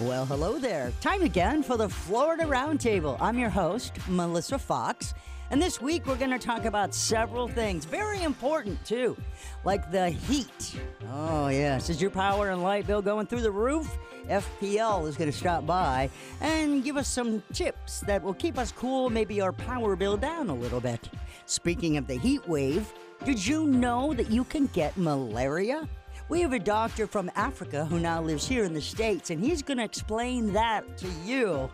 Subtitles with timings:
[0.00, 0.92] Well, hello there.
[1.00, 3.16] Time again for the Florida Roundtable.
[3.20, 5.12] I'm your host, Melissa Fox.
[5.50, 9.16] And this week we're going to talk about several things, very important too,
[9.64, 10.76] like the heat.
[11.10, 11.90] Oh, yes.
[11.90, 13.98] Is your power and light bill going through the roof?
[14.28, 16.08] FPL is going to stop by
[16.40, 20.48] and give us some tips that will keep us cool, maybe our power bill down
[20.48, 21.08] a little bit.
[21.46, 22.92] Speaking of the heat wave,
[23.24, 25.88] did you know that you can get malaria?
[26.28, 29.62] We have a doctor from Africa who now lives here in the States, and he's
[29.62, 31.70] going to explain that to you.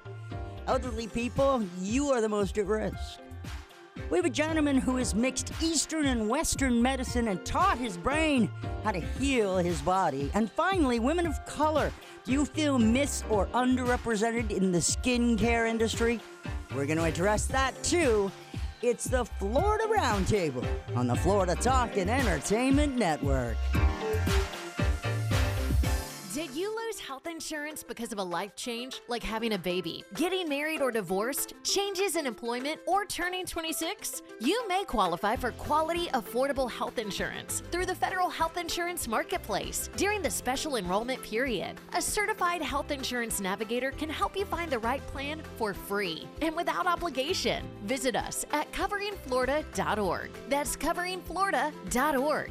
[0.68, 3.18] Elderly people, you are the most at risk.
[4.10, 8.48] We have a gentleman who has mixed Eastern and Western medicine and taught his brain
[8.84, 10.30] how to heal his body.
[10.34, 11.90] And finally, women of color.
[12.24, 16.20] Do you feel mis or underrepresented in the skincare industry?
[16.76, 18.30] We're going to address that too.
[18.82, 23.56] It's the Florida Roundtable on the Florida Talk and Entertainment Network.
[26.34, 30.48] Did you lose health insurance because of a life change, like having a baby, getting
[30.48, 34.22] married or divorced, changes in employment, or turning 26?
[34.40, 40.22] You may qualify for quality, affordable health insurance through the Federal Health Insurance Marketplace during
[40.22, 41.76] the special enrollment period.
[41.92, 46.56] A certified health insurance navigator can help you find the right plan for free and
[46.56, 47.64] without obligation.
[47.84, 50.30] Visit us at coveringflorida.org.
[50.48, 52.50] That's coveringflorida.org.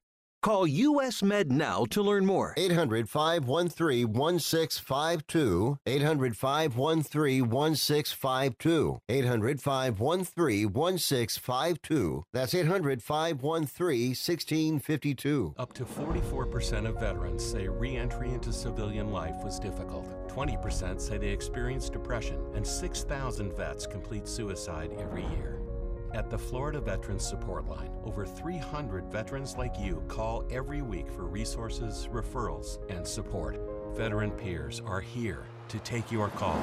[0.41, 2.55] Call US Med now to learn more.
[2.57, 5.77] 800 513 1652.
[5.85, 8.99] 800 513 1652.
[9.07, 12.23] 800 513 1652.
[12.33, 15.53] That's 800 513 1652.
[15.59, 20.27] Up to 44% of veterans say re entry into civilian life was difficult.
[20.27, 25.59] 20% say they experienced depression, and 6,000 vets complete suicide every year.
[26.13, 31.23] At the Florida Veterans Support Line, over 300 veterans like you call every week for
[31.23, 33.57] resources, referrals, and support.
[33.95, 36.59] Veteran peers are here to take your call.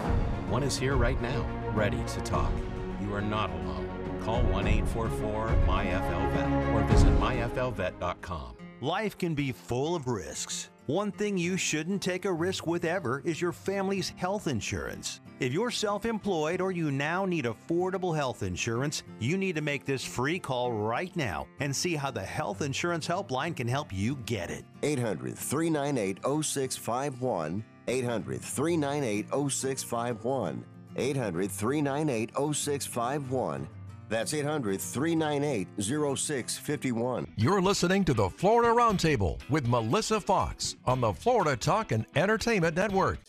[0.50, 2.52] One is here right now, ready to talk.
[3.00, 3.88] You are not alone.
[4.22, 8.56] Call 1 844 MyFLVET or visit myflvet.com.
[8.82, 10.68] Life can be full of risks.
[10.86, 15.20] One thing you shouldn't take a risk with ever is your family's health insurance.
[15.40, 19.84] If you're self employed or you now need affordable health insurance, you need to make
[19.84, 24.16] this free call right now and see how the Health Insurance Helpline can help you
[24.26, 24.64] get it.
[24.82, 27.64] 800 398 0651.
[27.86, 30.64] 800 398 0651.
[30.96, 33.68] 800 398 0651.
[34.08, 37.32] That's 800 398 0651.
[37.36, 42.74] You're listening to the Florida Roundtable with Melissa Fox on the Florida Talk and Entertainment
[42.74, 43.20] Network.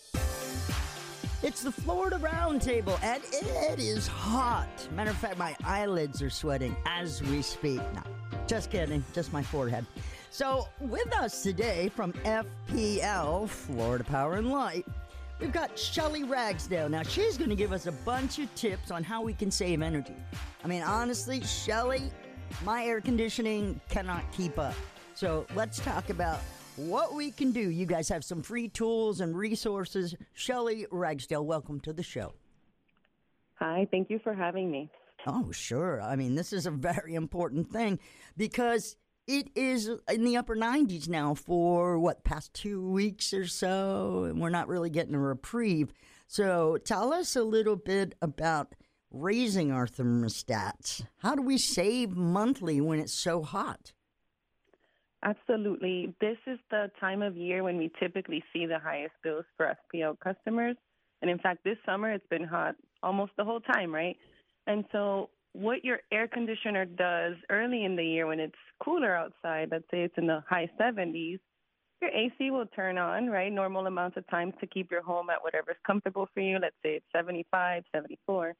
[1.42, 4.68] It's the Florida Roundtable, and it is hot.
[4.92, 7.80] Matter of fact, my eyelids are sweating as we speak.
[7.96, 8.02] No,
[8.46, 9.86] just kidding, just my forehead.
[10.32, 14.86] So, with us today from FPL, Florida Power and Light,
[15.40, 16.90] we've got Shelly Ragsdale.
[16.90, 19.82] Now, she's going to give us a bunch of tips on how we can save
[19.82, 20.18] energy.
[20.66, 22.12] I mean, honestly, Shelly,
[22.66, 24.76] my air conditioning cannot keep up.
[25.16, 26.42] So, let's talk about
[26.88, 27.70] what we can do.
[27.70, 30.16] You guys have some free tools and resources.
[30.34, 32.34] Shelly Ragsdale, welcome to the show.
[33.56, 34.90] Hi, thank you for having me.
[35.28, 36.02] Oh, sure.
[36.02, 38.00] I mean, this is a very important thing
[38.38, 38.96] because
[39.28, 44.40] it is in the upper 90s now for what, past two weeks or so, and
[44.40, 45.92] we're not really getting a reprieve.
[46.28, 48.76] So tell us a little bit about
[49.12, 51.04] raising our thermostats.
[51.18, 53.92] How do we save monthly when it's so hot?
[55.24, 56.14] Absolutely.
[56.22, 60.18] This is the time of year when we typically see the highest bills for FPL
[60.20, 60.78] customers.
[61.22, 64.16] And in fact, this summer it's been hot almost the whole time, right?
[64.68, 69.70] And so, what your air conditioner does early in the year when it's cooler outside,
[69.72, 71.40] let's say it's in the high 70s,
[72.02, 73.52] your AC will turn on, right?
[73.52, 76.60] Normal amounts of time to keep your home at whatever's comfortable for you.
[76.60, 78.54] Let's say it's 75, 74.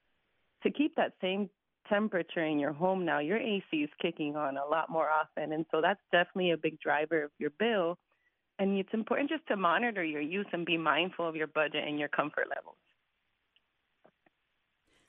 [0.64, 1.50] To keep that same
[1.90, 5.54] temperature in your home now, your AC is kicking on a lot more often.
[5.54, 7.98] And so that's definitely a big driver of your bill.
[8.60, 11.98] And it's important just to monitor your use and be mindful of your budget and
[11.98, 12.76] your comfort levels.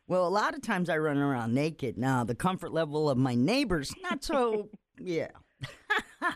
[0.07, 1.97] Well, a lot of times I run around naked.
[1.97, 4.69] Now, the comfort level of my neighbors, not so,
[4.99, 5.29] yeah.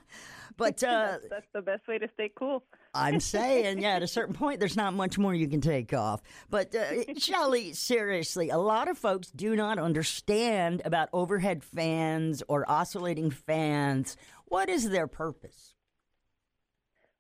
[0.57, 2.63] but uh, that's, that's the best way to stay cool.
[2.95, 6.23] I'm saying, yeah, at a certain point, there's not much more you can take off.
[6.49, 12.69] But, uh, Shelly, seriously, a lot of folks do not understand about overhead fans or
[12.71, 14.17] oscillating fans.
[14.47, 15.75] What is their purpose?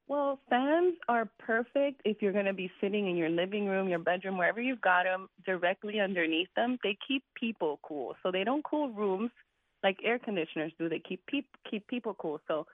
[0.06, 3.98] Well, fans are perfect if you're going to be sitting in your living room, your
[3.98, 6.78] bedroom, wherever you've got them, directly underneath them.
[6.82, 8.14] They keep people cool.
[8.22, 9.30] So they don't cool rooms
[9.82, 10.90] like air conditioners do.
[10.90, 12.40] They keep peop- keep people cool.
[12.46, 12.66] So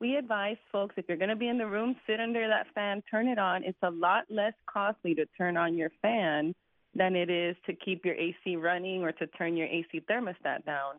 [0.00, 3.02] we advise folks if you're going to be in the room, sit under that fan,
[3.10, 3.64] turn it on.
[3.64, 6.54] It's a lot less costly to turn on your fan
[6.94, 10.94] than it is to keep your AC running or to turn your AC thermostat down.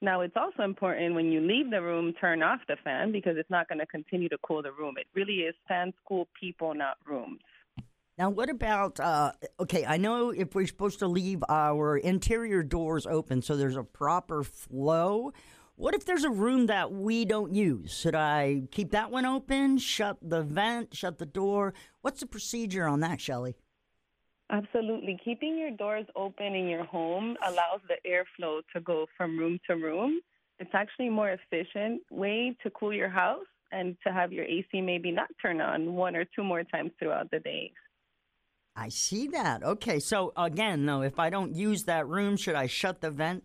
[0.00, 3.50] Now, it's also important when you leave the room, turn off the fan because it's
[3.50, 4.94] not going to continue to cool the room.
[4.96, 7.40] It really is fans cool people, not rooms.
[8.16, 13.06] Now, what about, uh, okay, I know if we're supposed to leave our interior doors
[13.06, 15.32] open so there's a proper flow.
[15.78, 17.96] What if there's a room that we don't use?
[17.96, 21.72] Should I keep that one open, shut the vent, shut the door?
[22.00, 23.54] What's the procedure on that, Shelly?
[24.50, 25.20] Absolutely.
[25.24, 29.76] Keeping your doors open in your home allows the airflow to go from room to
[29.76, 30.20] room.
[30.58, 34.80] It's actually a more efficient way to cool your house and to have your AC
[34.80, 37.70] maybe not turn on one or two more times throughout the day.
[38.74, 39.62] I see that.
[39.62, 43.44] Okay, so again, though, if I don't use that room, should I shut the vent?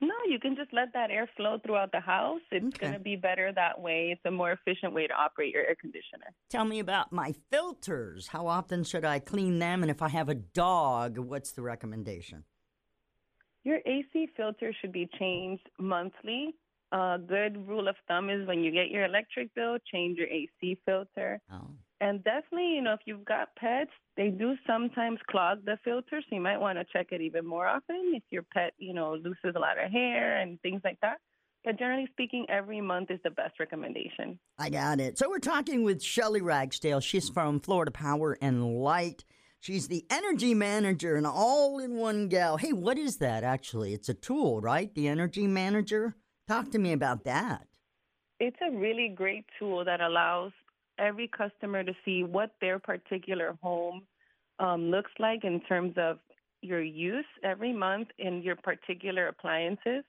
[0.00, 2.40] No, you can just let that air flow throughout the house.
[2.52, 2.78] It's Okay.
[2.78, 4.10] going to be better that way.
[4.12, 6.32] It's a more efficient way to operate your air conditioner.
[6.50, 8.28] Tell me about my filters.
[8.28, 9.82] How often should I clean them?
[9.82, 12.44] And if I have a dog, what's the recommendation?
[13.64, 16.54] Your AC filter should be changed monthly.
[16.92, 20.78] A good rule of thumb is when you get your electric bill, change your AC
[20.86, 21.40] filter.
[21.52, 21.72] Oh.
[22.00, 26.36] And definitely, you know, if you've got pets, they do sometimes clog the filter, so
[26.36, 29.56] you might want to check it even more often if your pet, you know, loses
[29.56, 31.18] a lot of hair and things like that.
[31.64, 34.38] But generally speaking, every month is the best recommendation.
[34.58, 35.18] I got it.
[35.18, 37.00] So we're talking with Shelly Ragsdale.
[37.00, 39.24] She's from Florida Power and Light.
[39.58, 42.58] She's the energy manager, an all-in-one gal.
[42.58, 43.92] Hey, what is that actually?
[43.92, 44.94] It's a tool, right?
[44.94, 46.14] The energy manager.
[46.46, 47.66] Talk to me about that.
[48.38, 50.52] It's a really great tool that allows
[50.98, 54.02] every customer to see what their particular home
[54.58, 56.18] um, looks like in terms of
[56.60, 60.04] your use every month in your particular appliances.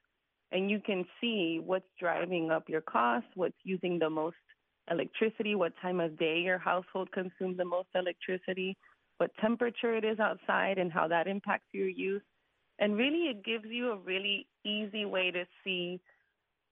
[0.52, 4.38] And you can see what's driving up your costs, what's using the most
[4.90, 8.76] electricity, what time of day your household consumes the most electricity,
[9.18, 12.24] what temperature it is outside, and how that impacts your use.
[12.80, 16.00] And really, it gives you a really easy way to see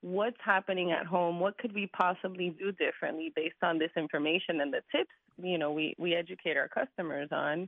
[0.01, 4.73] what's happening at home, what could we possibly do differently based on this information and
[4.73, 5.09] the tips,
[5.41, 7.67] you know, we, we educate our customers on.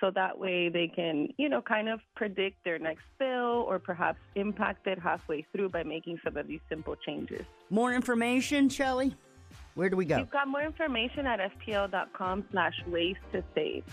[0.00, 4.18] So that way they can, you know, kind of predict their next bill or perhaps
[4.34, 7.42] impact it halfway through by making some of these simple changes.
[7.68, 9.14] More information, Shelly?
[9.74, 10.18] Where do we go?
[10.18, 13.84] You've got more information at fpl.com slash ways to save.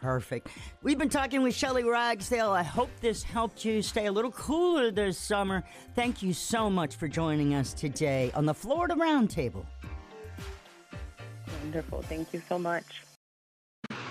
[0.00, 0.48] Perfect.
[0.82, 2.50] We've been talking with Shelly Ragsdale.
[2.50, 5.62] I hope this helped you stay a little cooler this summer.
[5.94, 9.66] Thank you so much for joining us today on the Florida Roundtable.
[11.62, 12.00] Wonderful.
[12.02, 13.02] Thank you so much.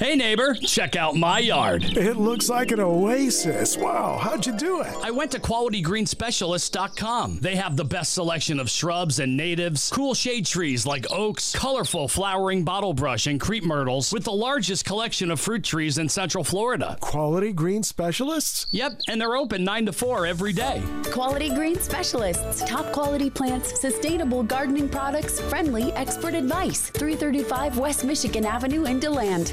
[0.00, 1.84] Hey neighbor, check out my yard.
[1.84, 3.76] It looks like an oasis.
[3.76, 4.94] Wow, how'd you do it?
[5.02, 7.40] I went to qualitygreenspecialist.com.
[7.42, 12.08] They have the best selection of shrubs and natives, cool shade trees like oaks, colorful
[12.08, 16.96] flowering bottlebrush and crepe myrtles, with the largest collection of fruit trees in Central Florida.
[17.00, 18.68] Quality green specialists?
[18.70, 20.82] Yep, and they're open 9 to 4 every day.
[21.10, 22.64] Quality Green Specialists.
[22.64, 26.88] Top quality plants, sustainable gardening products, friendly expert advice.
[26.88, 29.52] 335 West Michigan Avenue in DeLand.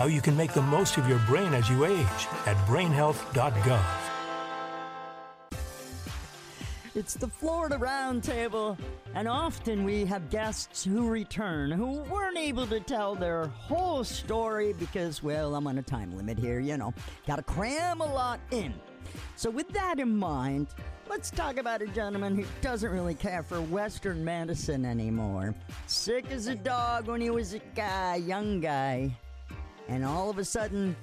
[0.00, 3.84] how you can make the most of your brain as you age at brainhealth.gov.
[6.94, 8.78] It's the Florida Roundtable,
[9.14, 14.72] and often we have guests who return who weren't able to tell their whole story
[14.72, 16.94] because, well, I'm on a time limit here, you know.
[17.26, 18.72] Gotta cram a lot in.
[19.36, 20.68] So, with that in mind,
[21.10, 25.54] let's talk about a gentleman who doesn't really care for Western medicine anymore.
[25.88, 29.14] Sick as a dog when he was a guy, young guy.
[29.88, 30.96] And all of a sudden,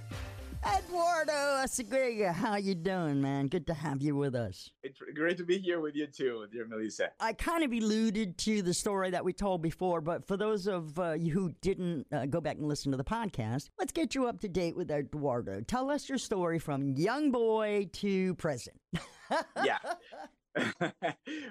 [0.65, 3.48] Eduardo Asegrega, how you doing, man?
[3.48, 4.72] Good to have you with us.
[4.84, 7.10] It's great to be here with you too, dear Melissa.
[7.19, 10.98] I kind of alluded to the story that we told before, but for those of
[11.00, 14.27] uh, you who didn't uh, go back and listen to the podcast, let's get you
[14.27, 15.62] up to date with Eduardo.
[15.62, 18.77] Tell us your story from young boy to present.
[19.63, 19.77] yeah.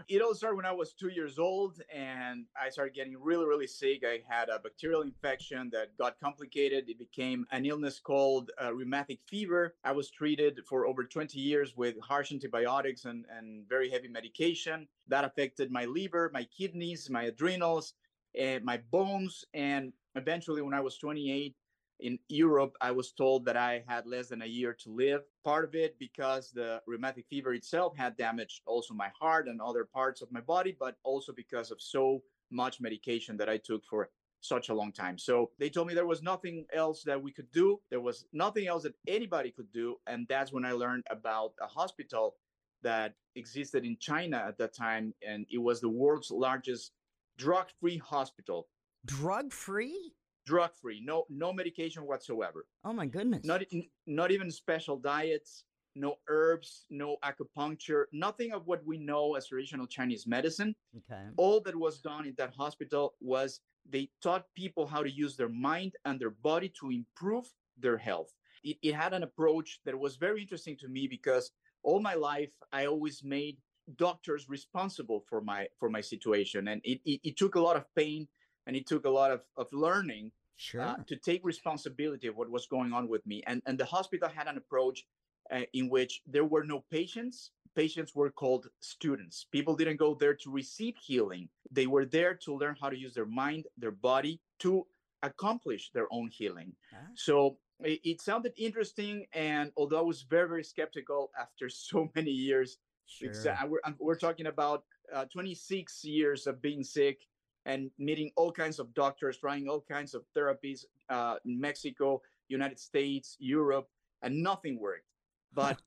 [0.09, 3.67] It all started when I was two years old and I started getting really, really
[3.67, 4.03] sick.
[4.05, 6.89] I had a bacterial infection that got complicated.
[6.89, 9.75] It became an illness called uh, rheumatic fever.
[9.85, 14.89] I was treated for over 20 years with harsh antibiotics and, and very heavy medication.
[15.09, 17.95] That affected my liver, my kidneys, my adrenals,
[18.39, 19.45] and my bones.
[19.55, 21.55] And eventually, when I was 28,
[22.01, 25.23] in Europe, I was told that I had less than a year to live.
[25.45, 29.85] Part of it because the rheumatic fever itself had damaged also my heart and other
[29.85, 34.11] parts of my body, but also because of so much medication that I took for
[34.41, 35.19] such a long time.
[35.19, 37.81] So they told me there was nothing else that we could do.
[37.91, 39.97] There was nothing else that anybody could do.
[40.07, 42.35] And that's when I learned about a hospital
[42.83, 45.15] that existed in China at that time.
[45.27, 46.93] And it was the world's largest
[47.39, 48.69] drug free hospital.
[49.05, 50.13] Drug free?
[50.47, 52.67] Drug free, no no medication whatsoever.
[52.85, 53.45] Oh my goodness!
[53.45, 53.63] Not
[54.07, 59.87] not even special diets, no herbs, no acupuncture, nothing of what we know as traditional
[59.87, 60.75] Chinese medicine.
[60.97, 61.25] Okay.
[61.37, 65.49] All that was done in that hospital was they taught people how to use their
[65.49, 68.33] mind and their body to improve their health.
[68.65, 71.51] It, it had an approach that was very interesting to me because
[71.83, 73.59] all my life I always made
[73.97, 77.85] doctors responsible for my for my situation and it, it, it took a lot of
[77.95, 78.27] pain
[78.67, 80.83] and it took a lot of, of learning sure.
[80.83, 83.43] uh, to take responsibility of what was going on with me.
[83.47, 85.07] And, and the hospital had an approach
[85.53, 87.51] uh, in which there were no patients.
[87.75, 89.47] Patients were called students.
[89.53, 91.49] People didn't go there to receive healing.
[91.71, 94.87] They were there to learn how to use their mind, their body to
[95.23, 96.73] accomplish their own healing.
[96.93, 96.97] Ah.
[97.15, 99.27] So it, it, sounded interesting.
[99.33, 103.31] And although I was very, very skeptical after so many years, sure.
[103.69, 107.21] we're, we're talking about uh, 26 years of being sick
[107.67, 113.37] and meeting all kinds of doctors, trying all kinds of therapies, uh, Mexico, United States,
[113.39, 113.89] Europe,
[114.23, 115.05] and nothing worked.
[115.53, 115.81] But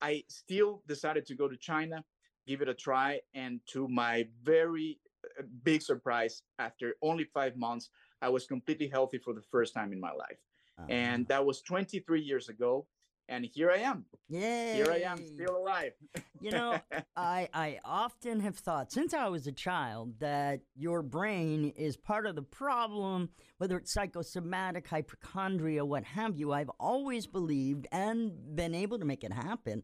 [0.00, 2.04] I still decided to go to China,
[2.46, 4.98] give it a try, and to my very
[5.38, 9.92] uh, big surprise, after only five months, I was completely healthy for the first time
[9.92, 10.40] in my life.
[10.78, 10.88] Uh-huh.
[10.90, 12.86] And that was 23 years ago
[13.32, 14.04] and here I am.
[14.28, 14.74] Yeah.
[14.74, 15.92] Here I am, still alive.
[16.40, 16.78] you know,
[17.16, 22.26] I I often have thought since I was a child that your brain is part
[22.26, 26.52] of the problem, whether it's psychosomatic, hypochondria, what have you.
[26.52, 29.82] I've always believed and been able to make it happen,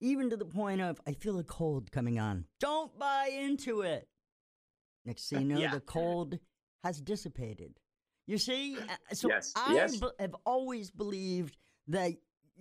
[0.00, 2.44] even to the point of I feel a cold coming on.
[2.60, 4.08] Don't buy into it.
[5.06, 5.72] Next thing you know, yeah.
[5.72, 6.38] the cold
[6.84, 7.74] has dissipated.
[8.26, 9.52] You see, uh, so yes.
[9.56, 9.96] I yes.
[9.96, 11.56] b- have always believed
[11.88, 12.12] that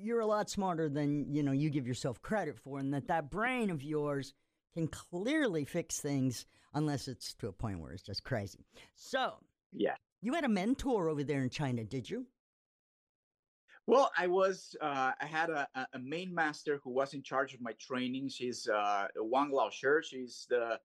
[0.02, 3.30] you're a lot smarter than you know you give yourself credit for, and that that
[3.30, 4.34] brain of yours
[4.74, 8.66] can clearly fix things unless it's to a point where it's just crazy.
[8.96, 9.36] So,
[9.72, 12.28] yeah, you had a mentor over there in China, did you?
[13.88, 14.76] Well, I was.
[14.80, 18.30] Uh, I had a, a main master who was in charge of my training.
[18.30, 20.04] She's uh, Wang Laoshi.
[20.04, 20.80] She's the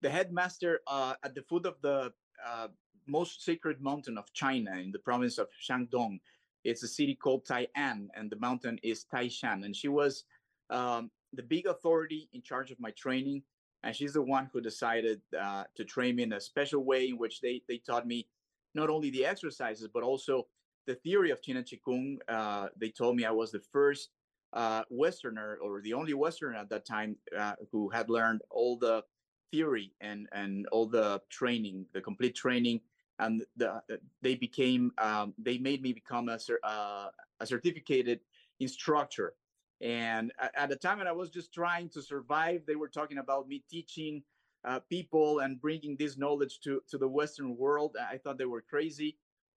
[0.00, 2.12] the headmaster uh, at the foot of the
[2.46, 2.68] uh,
[3.06, 6.20] most sacred mountain of China in the province of Shandong.
[6.68, 9.64] It's a city called Tai'an, and the mountain is Taishan.
[9.64, 10.24] And she was
[10.70, 13.42] um, the big authority in charge of my training.
[13.84, 17.16] And she's the one who decided uh, to train me in a special way in
[17.16, 18.26] which they, they taught me
[18.74, 20.46] not only the exercises, but also
[20.86, 22.18] the theory of Qin and Qigong.
[22.28, 24.10] Uh, they told me I was the first
[24.52, 29.04] uh, Westerner or the only Westerner at that time uh, who had learned all the
[29.52, 32.80] theory and, and all the training, the complete training
[33.18, 33.80] and the, uh,
[34.22, 37.08] they became um, they made me become a, uh,
[37.40, 38.20] a certificated
[38.60, 39.34] instructor.
[39.80, 43.46] And at the time when i was just trying to survive they were talking about
[43.46, 44.24] me teaching
[44.64, 47.96] uh, people and bringing this knowledge to, to the western world.
[47.96, 49.16] I thought they were crazy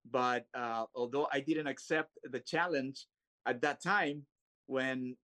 [0.09, 3.05] but uh, although i didn't accept the challenge
[3.45, 4.25] at that time
[4.67, 5.15] when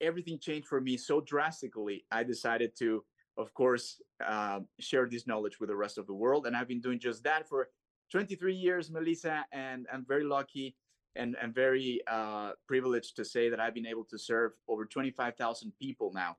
[0.00, 3.04] everything changed for me so drastically i decided to
[3.36, 6.46] of course, uh, share this knowledge with the rest of the world.
[6.46, 7.68] And I've been doing just that for
[8.10, 10.76] 23 years, Melissa, and I'm very lucky
[11.14, 15.72] and I'm very uh, privileged to say that I've been able to serve over 25,000
[15.78, 16.36] people now,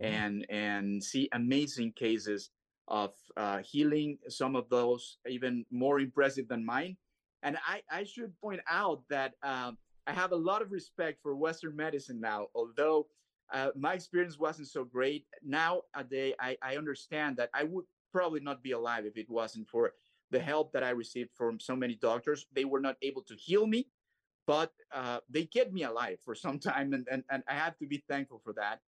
[0.00, 2.50] and and see amazing cases
[2.88, 4.18] of uh, healing.
[4.28, 6.96] Some of those even more impressive than mine.
[7.42, 11.36] And I, I should point out that um, I have a lot of respect for
[11.36, 13.06] Western medicine now, although
[13.52, 15.26] uh, my experience wasn't so great.
[15.44, 19.92] Nowadays, I, I understand that I would probably not be alive if it wasn't for
[20.30, 22.46] the help that I received from so many doctors.
[22.52, 23.88] They were not able to heal me,
[24.46, 27.86] but uh, they kept me alive for some time, and, and, and I have to
[27.86, 28.80] be thankful for that.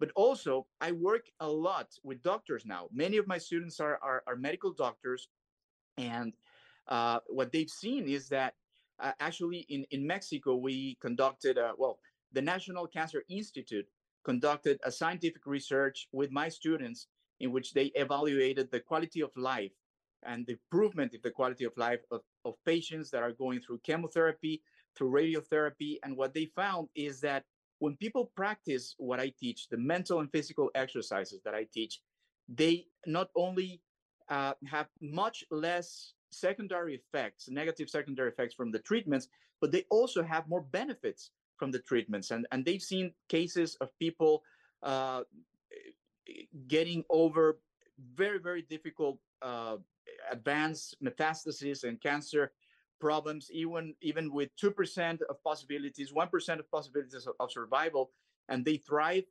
[0.00, 2.88] But also, I work a lot with doctors now.
[2.92, 5.28] Many of my students are, are, are medical doctors,
[5.96, 6.32] and
[6.86, 8.54] uh, what they've seen is that
[9.00, 11.98] uh, actually in, in Mexico, we conducted, a, well,
[12.32, 13.86] the National Cancer Institute
[14.24, 17.06] conducted a scientific research with my students
[17.40, 19.72] in which they evaluated the quality of life
[20.24, 23.78] and the improvement of the quality of life of, of patients that are going through
[23.84, 24.62] chemotherapy,
[24.96, 25.98] through radiotherapy.
[26.02, 27.44] And what they found is that
[27.78, 32.00] when people practice what I teach, the mental and physical exercises that I teach,
[32.48, 33.80] they not only
[34.28, 39.28] uh, have much less secondary effects, negative secondary effects from the treatments,
[39.60, 42.30] but they also have more benefits from the treatments.
[42.30, 44.42] And, and they've seen cases of people
[44.82, 45.22] uh,
[46.66, 47.58] getting over
[48.14, 49.76] very, very difficult uh,
[50.30, 52.52] advanced metastasis and cancer
[53.00, 58.10] problems, even even with two percent of possibilities, one percent of possibilities of, of, survival,
[58.48, 59.24] and they thrive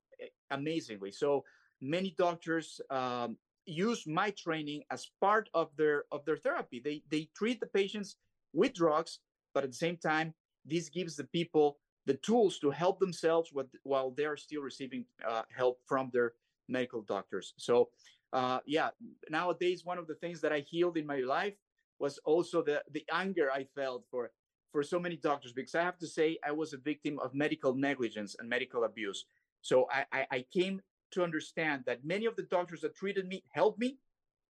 [0.51, 1.11] amazingly.
[1.11, 1.43] So
[1.81, 6.81] many doctors um, use my training as part of their of their therapy.
[6.83, 8.15] They they treat the patients
[8.53, 9.19] with drugs,
[9.53, 10.33] but at the same time,
[10.65, 15.05] this gives the people the tools to help themselves with, while they are still receiving
[15.27, 16.33] uh, help from their
[16.69, 17.53] medical doctors.
[17.57, 17.89] So,
[18.33, 18.89] uh, yeah,
[19.29, 21.55] nowadays one of the things that I healed in my life
[21.99, 24.31] was also the the anger I felt for
[24.71, 27.73] for so many doctors because I have to say I was a victim of medical
[27.73, 29.25] negligence and medical abuse.
[29.61, 33.43] So I, I, I came to understand that many of the doctors that treated me
[33.51, 33.97] helped me.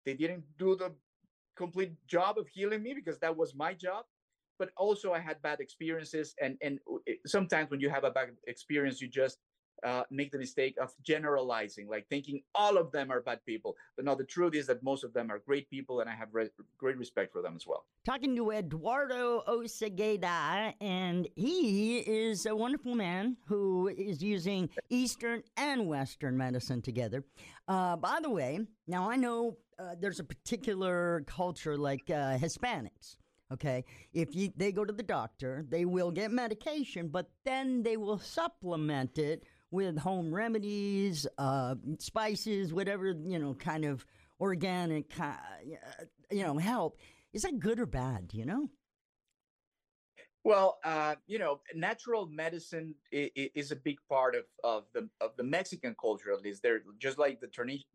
[0.05, 0.91] They didn't do the
[1.55, 4.05] complete job of healing me because that was my job.
[4.59, 6.79] But also I had bad experiences, and and
[7.25, 9.39] sometimes when you have a bad experience, you just
[9.83, 13.75] uh, make the mistake of generalizing, like thinking all of them are bad people.
[13.95, 16.29] But no, the truth is that most of them are great people, and I have
[16.31, 17.85] re- great respect for them as well.
[18.05, 25.87] Talking to Eduardo Osegueda, and he is a wonderful man who is using Eastern and
[25.87, 27.23] Western medicine together.
[27.67, 33.17] Uh, by the way, now I know uh, there's a particular culture like uh, Hispanics.
[33.53, 37.97] Okay, if you, they go to the doctor, they will get medication, but then they
[37.97, 44.05] will supplement it with home remedies, uh, spices, whatever, you know, kind of
[44.39, 45.33] organic, uh,
[46.31, 46.97] you know, help.
[47.31, 48.31] Is that good or bad?
[48.33, 48.69] You know?
[50.43, 55.43] Well, uh, you know, natural medicine is, a big part of, of the of the
[55.43, 56.31] Mexican culture.
[56.33, 57.47] At least, they're just like the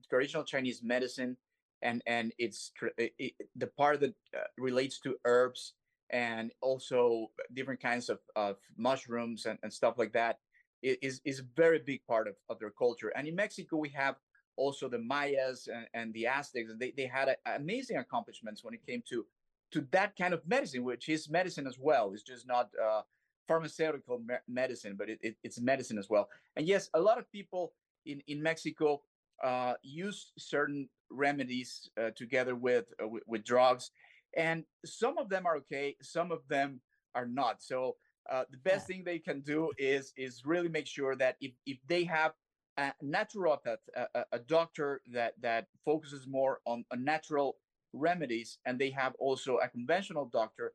[0.08, 1.36] traditional Chinese medicine,
[1.82, 5.74] and and it's it, the part that uh, relates to herbs
[6.10, 10.38] and also different kinds of, of mushrooms and, and stuff like that
[10.82, 13.12] is is a very big part of, of their culture.
[13.16, 14.16] And in Mexico, we have
[14.56, 18.84] also the Mayas and, and the Aztecs, they, they had a, amazing accomplishments when it
[18.86, 19.24] came to
[19.70, 22.12] to that kind of medicine, which is medicine as well.
[22.12, 23.02] It's just not uh,
[23.46, 26.28] pharmaceutical me- medicine, but it, it, it's medicine as well.
[26.56, 27.72] And yes, a lot of people
[28.06, 29.02] in in Mexico
[29.42, 33.90] uh, use certain remedies uh, together with, uh, with with drugs,
[34.36, 36.80] and some of them are okay, some of them
[37.14, 37.62] are not.
[37.62, 37.96] So
[38.30, 41.78] uh, the best thing they can do is is really make sure that if, if
[41.86, 42.32] they have
[42.76, 47.56] a naturopath, a, a doctor that that focuses more on, on natural
[47.92, 50.72] remedies, and they have also a conventional doctor,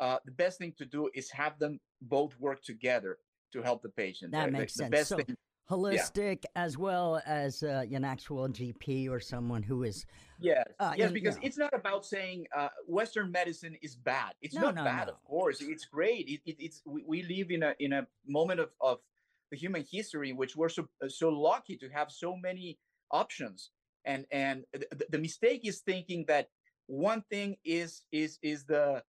[0.00, 3.18] uh, the best thing to do is have them both work together
[3.52, 4.32] to help the patient.
[4.32, 4.90] That makes the, sense.
[4.90, 5.36] The best so, thing,
[5.70, 6.62] holistic yeah.
[6.62, 10.04] as well as uh, an actual GP or someone who is.
[10.40, 11.46] Yes, uh, yes, because you know.
[11.46, 14.34] it's not about saying uh, Western medicine is bad.
[14.42, 15.12] It's no, not no, bad, no.
[15.14, 15.60] of course.
[15.60, 16.28] It's great.
[16.28, 18.98] It, it, it's we, we, live in a in a moment of, of
[19.50, 22.78] the human history in which we're so uh, so lucky to have so many
[23.10, 23.70] options.
[24.04, 26.48] And and the, the mistake is thinking that
[26.86, 29.02] one thing is is is the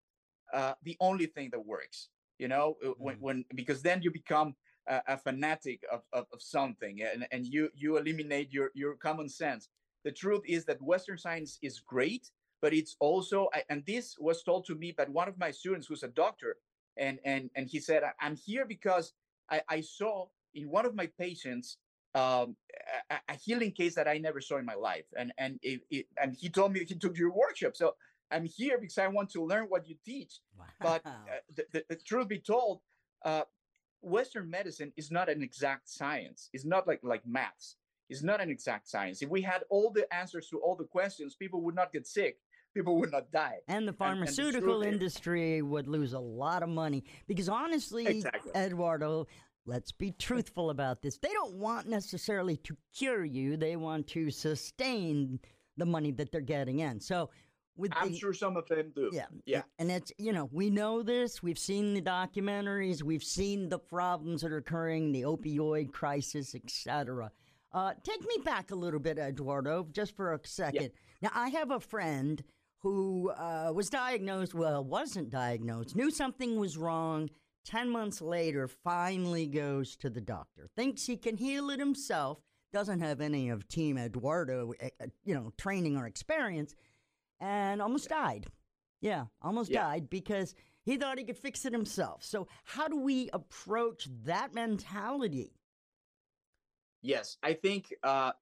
[0.52, 2.10] uh, the only thing that works.
[2.38, 3.02] You know, mm-hmm.
[3.02, 4.54] when when because then you become
[4.86, 9.28] a, a fanatic of, of, of, something and, and you you eliminate your your common
[9.28, 9.68] sense
[10.04, 14.64] the truth is that western science is great but it's also and this was told
[14.64, 16.56] to me by one of my students who's a doctor
[16.96, 19.12] and and and he said i'm here because
[19.50, 21.78] i, I saw in one of my patients
[22.16, 22.54] um,
[23.10, 26.06] a, a, healing case that i never saw in my life and and it, it,
[26.22, 27.94] and he told me he took your workshop so
[28.30, 30.40] I'm here because I want to learn what you teach.
[30.80, 31.10] But uh,
[31.54, 32.80] the, the, the truth be told,
[33.24, 33.42] uh,
[34.04, 36.50] Western medicine is not an exact science.
[36.52, 37.76] It's not like like maths.
[38.10, 39.22] It's not an exact science.
[39.22, 42.38] If we had all the answers to all the questions, people would not get sick.
[42.74, 43.58] People would not die.
[43.68, 48.06] And the pharmaceutical and, and the industry would lose a lot of money because honestly,
[48.06, 48.52] exactly.
[48.54, 49.26] Eduardo,
[49.64, 51.18] let's be truthful about this.
[51.18, 53.56] They don't want necessarily to cure you.
[53.56, 55.38] They want to sustain
[55.76, 57.00] the money that they're getting in.
[57.00, 57.30] So
[57.76, 59.10] with I'm the, sure some of them do.
[59.12, 59.62] Yeah, yeah.
[59.78, 61.42] And it's you know we know this.
[61.42, 63.02] We've seen the documentaries.
[63.02, 67.30] We've seen the problems that are occurring, the opioid crisis, etc.
[67.72, 70.82] Uh, take me back a little bit, Eduardo, just for a second.
[70.82, 70.88] Yeah.
[71.22, 72.42] Now I have a friend
[72.78, 74.54] who uh, was diagnosed.
[74.54, 75.96] Well, wasn't diagnosed.
[75.96, 77.30] Knew something was wrong.
[77.64, 80.68] Ten months later, finally goes to the doctor.
[80.76, 82.38] Thinks he can heal it himself.
[82.72, 86.74] Doesn't have any of Team Eduardo, eh, eh, you know, training or experience
[87.44, 88.46] and almost died.
[89.00, 89.82] Yeah, almost yeah.
[89.82, 92.24] died because he thought he could fix it himself.
[92.24, 95.52] So, how do we approach that mentality?
[97.02, 98.32] Yes, I think uh,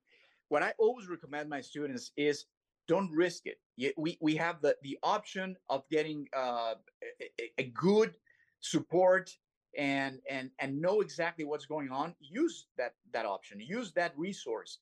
[0.48, 2.44] what I always recommend my students is
[2.86, 3.58] don't risk it.
[3.96, 6.74] We, we have the, the option of getting uh,
[7.20, 8.14] a, a good
[8.60, 9.36] support
[9.76, 14.80] and and and know exactly what's going on use that that option use that resource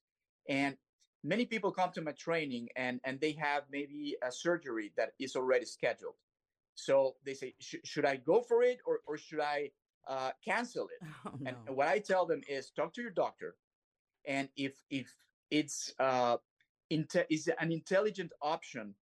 [0.49, 0.77] and
[1.23, 5.37] many people come to my training and and they have maybe a surgery that is
[5.37, 6.15] already scheduled
[6.75, 9.71] so they say should i go for it or, or should i
[10.09, 11.51] uh, cancel it oh, no.
[11.67, 13.57] and what i tell them is talk to your doctor
[14.27, 15.15] and if if
[15.51, 16.37] it's uh
[16.93, 18.95] inte- is an intelligent option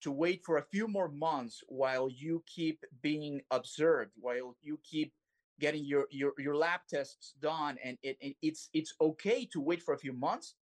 [0.00, 5.12] to wait for a few more months while you keep being observed while you keep
[5.60, 9.82] getting your your, your lab tests done and it, it, it's it's okay to wait
[9.82, 10.54] for a few months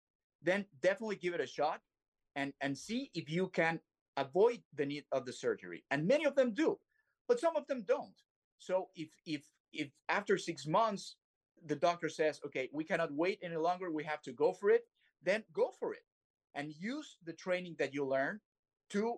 [0.41, 1.81] then definitely give it a shot
[2.35, 3.79] and and see if you can
[4.17, 5.83] avoid the need of the surgery.
[5.91, 6.79] And many of them do
[7.27, 8.15] but some of them don't.
[8.57, 11.15] So if if if after 6 months
[11.65, 13.91] the doctor says okay we cannot wait any longer.
[13.91, 14.85] We have to go for it
[15.23, 16.05] then go for it
[16.55, 18.39] and use the training that you learn
[18.89, 19.17] to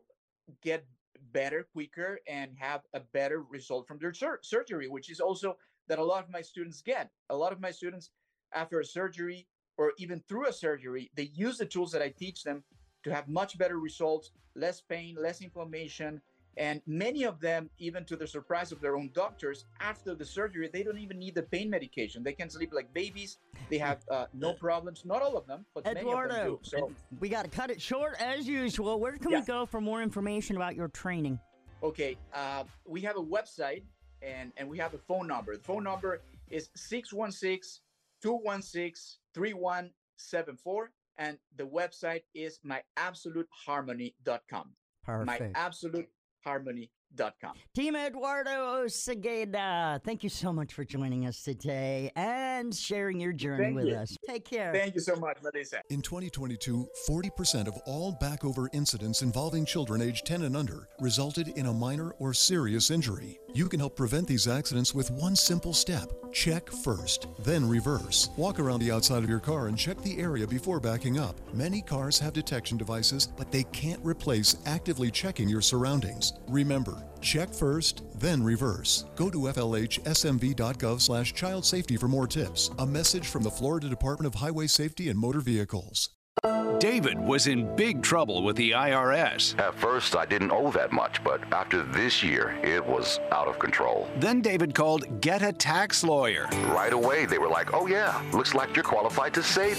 [0.61, 0.85] get
[1.31, 5.57] better quicker and have a better result from their sur- surgery which is also
[5.87, 7.11] that a lot of my students get.
[7.29, 8.11] A lot of my students
[8.53, 12.43] after a surgery or even through a surgery, they use the tools that I teach
[12.43, 12.63] them
[13.03, 16.21] to have much better results, less pain, less inflammation.
[16.55, 20.69] And many of them, even to the surprise of their own doctors, after the surgery,
[20.71, 22.23] they don't even need the pain medication.
[22.23, 23.39] They can sleep like babies.
[23.71, 25.03] They have uh, no problems.
[25.03, 26.59] Not all of them, but Eduardo, many of them do.
[26.61, 28.99] So we got to cut it short as usual.
[28.99, 29.39] Where can yeah.
[29.39, 31.39] we go for more information about your training?
[31.81, 33.81] Okay, uh, we have a website
[34.21, 35.55] and and we have a phone number.
[35.57, 37.82] The phone number is 616
[38.23, 40.91] 216 3174.
[41.17, 44.71] And the website is myabsoluteharmony.com.
[45.05, 45.55] Perfect.
[45.55, 47.53] Myabsoluteharmony.com.
[47.75, 53.65] Team Eduardo Segeda, thank you so much for joining us today and sharing your journey
[53.65, 53.95] thank with you.
[53.95, 54.17] us.
[54.27, 54.73] Take care.
[54.73, 55.81] Thank you so much, Melissa.
[55.91, 61.67] In 2022, 40% of all backover incidents involving children aged 10 and under resulted in
[61.67, 63.39] a minor or serious injury.
[63.55, 66.11] You can help prevent these accidents with one simple step.
[66.31, 68.29] Check first, then reverse.
[68.35, 71.39] Walk around the outside of your car and check the area before backing up.
[71.53, 76.33] Many cars have detection devices, but they can't replace actively checking your surroundings.
[76.47, 79.05] Remember, check first, then reverse.
[79.15, 82.71] Go to flhsmv.gov slash child safety for more tips.
[82.79, 86.09] A message from the Florida Department of Highway Safety and Motor Vehicles.
[86.83, 89.57] David was in big trouble with the IRS.
[89.57, 93.57] At first, I didn't owe that much, but after this year, it was out of
[93.57, 94.09] control.
[94.17, 96.47] Then David called Get a Tax Lawyer.
[96.65, 99.75] Right away, they were like, oh, yeah, looks like you're qualified to say.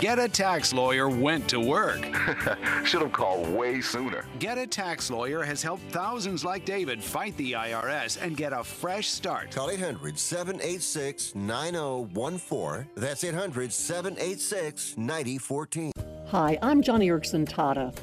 [0.00, 2.02] Get a Tax Lawyer went to work.
[2.86, 4.24] Should have called way sooner.
[4.38, 8.64] Get a Tax Lawyer has helped thousands like David fight the IRS and get a
[8.64, 9.50] fresh start.
[9.50, 12.88] Call 800 786 9014.
[12.96, 15.92] That's 800 786 9014.
[16.28, 17.94] Hi, I'm Joni Eareckson Tada.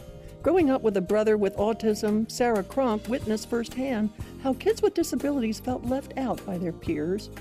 [0.43, 4.11] Growing up with a brother with autism, Sarah Cronk witnessed firsthand
[4.43, 7.31] how kids with disabilities felt left out by their peers.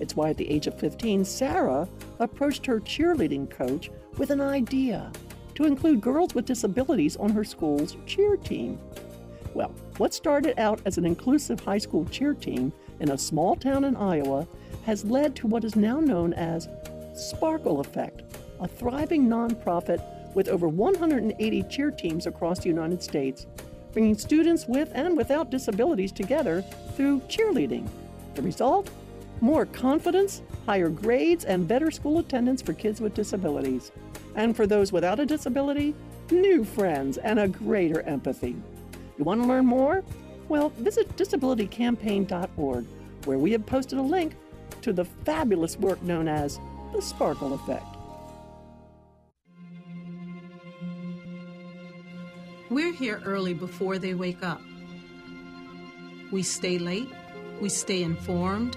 [0.00, 1.86] It's why at the age of 15, Sarah
[2.18, 5.12] approached her cheerleading coach with an idea
[5.54, 8.78] to include girls with disabilities on her school's cheer team.
[9.54, 13.84] Well, what started out as an inclusive high school cheer team in a small town
[13.84, 14.46] in Iowa
[14.86, 16.68] has led to what is now known as
[17.14, 18.22] Sparkle Effect,
[18.60, 20.02] a thriving nonprofit
[20.34, 23.46] with over 180 cheer teams across the United States,
[23.92, 26.62] bringing students with and without disabilities together
[26.94, 27.88] through cheerleading.
[28.34, 28.88] The result?
[29.40, 33.90] More confidence, higher grades, and better school attendance for kids with disabilities.
[34.34, 35.94] And for those without a disability,
[36.30, 38.56] new friends and a greater empathy.
[39.18, 40.04] You want to learn more?
[40.48, 42.86] Well, visit disabilitycampaign.org,
[43.24, 44.34] where we have posted a link
[44.82, 46.60] to the fabulous work known as
[46.92, 47.84] the Sparkle Effect.
[52.68, 54.60] We're here early before they wake up.
[56.30, 57.08] We stay late,
[57.60, 58.76] we stay informed,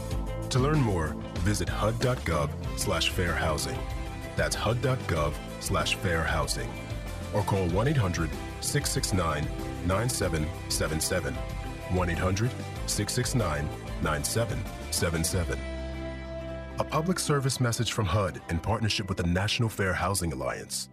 [0.51, 3.79] To learn more, visit hud.gov slash fair housing.
[4.35, 6.69] That's hud.gov slash fair housing.
[7.33, 9.47] Or call 1 800 669
[9.87, 11.33] 9777.
[11.33, 12.51] 1 800
[12.85, 13.69] 669
[14.03, 15.59] 9777.
[16.79, 20.89] A public service message from HUD in partnership with the National Fair Housing Alliance.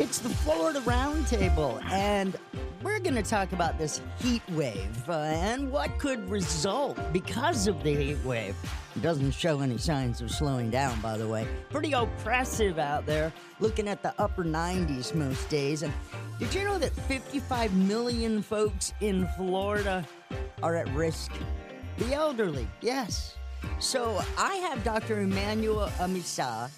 [0.00, 2.36] It's the Florida Roundtable, and
[2.82, 7.82] we're going to talk about this heat wave uh, and what could result because of
[7.82, 8.56] the heat wave.
[8.96, 11.46] It doesn't show any signs of slowing down, by the way.
[11.68, 15.82] Pretty oppressive out there, looking at the upper 90s most days.
[15.82, 15.92] And
[16.38, 20.06] did you know that 55 million folks in Florida
[20.62, 21.32] are at risk?
[21.98, 23.36] The elderly, yes.
[23.78, 25.20] So I have Dr.
[25.20, 26.70] Emmanuel Amisa.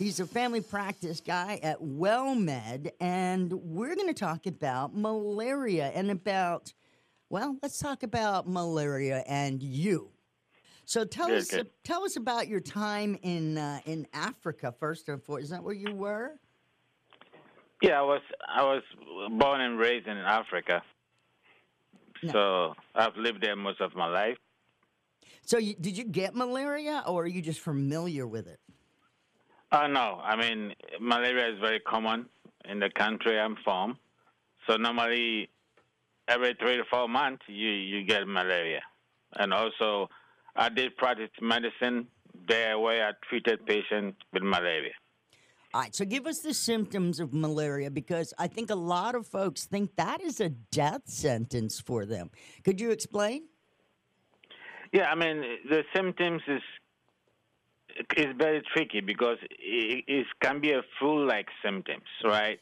[0.00, 6.10] He's a family practice guy at WellMed, and we're going to talk about malaria and
[6.10, 6.72] about,
[7.28, 10.08] well, let's talk about malaria and you.
[10.86, 11.68] So tell us, good.
[11.84, 15.44] tell us about your time in uh, in Africa first and foremost.
[15.44, 16.30] Is that where you were?
[17.82, 18.82] Yeah, I was I was
[19.38, 20.82] born and raised in Africa,
[22.32, 24.38] so I've lived there most of my life.
[25.42, 28.60] So you, did you get malaria, or are you just familiar with it?
[29.72, 32.26] Uh, no, I mean malaria is very common
[32.68, 33.98] in the country I'm from.
[34.68, 35.48] So normally,
[36.28, 38.80] every three to four months, you you get malaria,
[39.36, 40.08] and also
[40.56, 42.08] I did practice medicine
[42.48, 44.92] there where I treated patients with malaria.
[45.72, 49.24] All right, so give us the symptoms of malaria because I think a lot of
[49.28, 52.30] folks think that is a death sentence for them.
[52.64, 53.44] Could you explain?
[54.92, 56.62] Yeah, I mean the symptoms is
[58.16, 62.58] is very tricky because it, it can be a flu-like symptoms, right?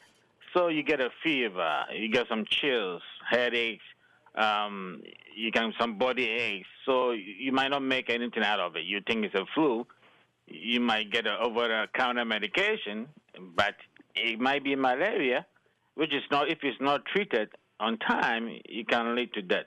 [0.55, 3.85] So you get a fever, you get some chills, headaches,
[4.35, 5.03] um,
[5.37, 6.69] you get some body aches.
[6.87, 8.85] So you might not make anything out of it.
[8.85, 9.87] You think it's a flu.
[10.47, 13.09] You might get an over-the-counter medication,
[13.55, 13.75] but
[14.15, 15.47] it might be malaria,
[15.95, 19.67] which is not if it's not treated on time, it can lead to death.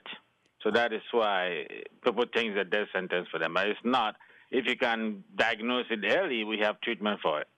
[0.62, 1.66] So that is why
[2.04, 4.16] people think it's a death sentence for them, but it's not.
[4.52, 7.48] If you can diagnose it early, we have treatment for it.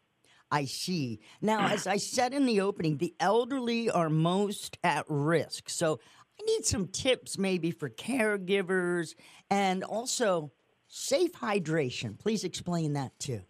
[0.50, 1.20] I see.
[1.42, 5.68] Now, as I said in the opening, the elderly are most at risk.
[5.68, 5.98] So
[6.38, 9.16] I need some tips maybe for caregivers
[9.50, 10.52] and also
[10.86, 12.16] safe hydration.
[12.16, 13.42] Please explain that too.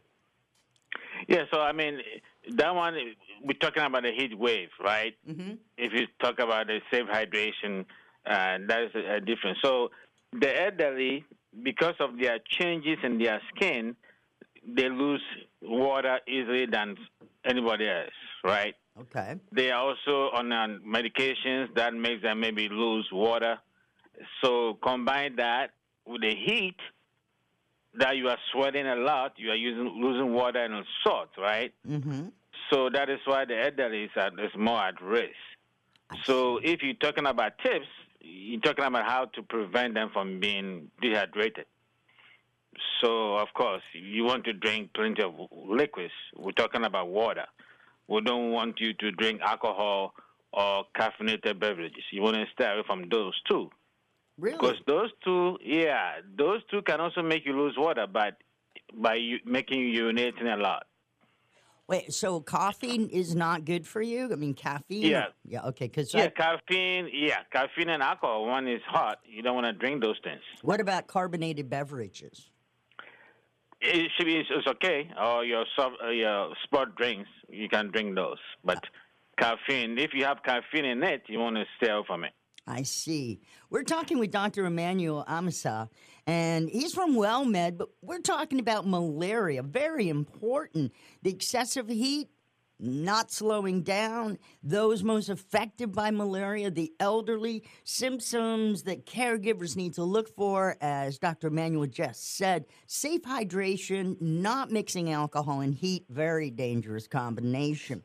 [1.29, 1.99] Yeah, so I mean,
[2.57, 2.95] that one,
[3.43, 5.15] we're talking about a heat wave, right?
[5.29, 5.55] Mm-hmm.
[5.77, 7.85] If you talk about the safe hydration,
[8.27, 9.59] uh, that is a, a difference.
[9.63, 9.91] So
[10.33, 11.25] the elderly,
[11.63, 13.97] because of their changes in their skin,
[14.67, 15.23] they lose
[15.61, 16.97] water easily than
[17.45, 18.11] anybody else,
[18.43, 18.75] right?
[19.01, 19.37] Okay.
[19.53, 23.59] They are also on uh, medications that makes them maybe lose water.
[24.43, 25.71] So combine that
[26.07, 26.77] with the heat
[27.99, 31.73] that you are sweating a lot, you are using losing water and salt, right?
[31.89, 32.29] Mm-hmm.
[32.71, 35.35] So that is why the elderly is, at, is more at risk.
[36.25, 37.87] So if you're talking about tips,
[38.25, 41.67] you're talking about how to prevent them from being dehydrated.
[43.01, 46.13] So, of course, you want to drink plenty of liquids.
[46.37, 47.47] We're talking about water.
[48.09, 50.15] We don't want you to drink alcohol
[50.53, 52.03] or caffeinated beverages.
[52.11, 53.71] You want to stay away from those two.
[54.39, 54.57] Really?
[54.57, 58.37] Because those two, yeah, those two can also make you lose water, but
[58.93, 60.87] by you, making you urinating a lot.
[61.87, 64.33] Wait, so coffee is not good for you?
[64.33, 65.03] I mean, caffeine?
[65.03, 65.27] Yeah.
[65.45, 65.87] Yeah, okay.
[65.87, 67.11] Because Yeah, caffeine.
[67.13, 68.47] Yeah, caffeine and alcohol.
[68.47, 69.19] One is hot.
[69.27, 70.41] You don't want to drink those things.
[70.63, 72.51] what about carbonated beverages?
[73.83, 74.37] It should be.
[74.37, 75.11] It's okay.
[75.21, 77.29] Or your uh, your sport drinks.
[77.51, 78.39] You can drink those.
[78.65, 78.83] But
[79.39, 79.99] caffeine.
[79.99, 82.33] If you have caffeine in it, you want to stay away from it.
[82.67, 83.43] I see.
[83.69, 84.65] We're talking with Dr.
[84.65, 85.91] Emmanuel Amasa,
[86.27, 89.63] and he's from WellMed, but we're talking about malaria.
[89.63, 90.93] Very important.
[91.23, 92.29] The excessive heat,
[92.81, 94.39] not slowing down.
[94.63, 101.19] Those most affected by malaria, the elderly, symptoms that caregivers need to look for, as
[101.19, 101.49] Dr.
[101.49, 108.03] Emmanuel just said, safe hydration, not mixing alcohol and heat, very dangerous combination.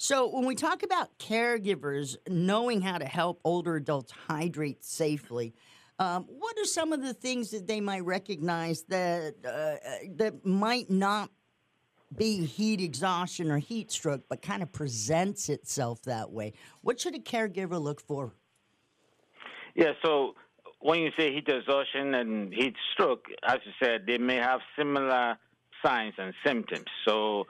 [0.00, 5.54] So, when we talk about caregivers knowing how to help older adults hydrate safely,
[5.98, 9.76] um, what are some of the things that they might recognize that uh, uh,
[10.16, 11.30] that might not
[12.16, 16.52] be heat exhaustion or heat stroke, but kind of presents itself that way?
[16.82, 18.32] What should a caregiver look for?
[19.74, 19.92] Yeah.
[20.04, 20.34] So
[20.80, 25.36] when you say heat exhaustion and heat stroke, as you said, they may have similar
[25.84, 26.86] signs and symptoms.
[27.06, 27.44] So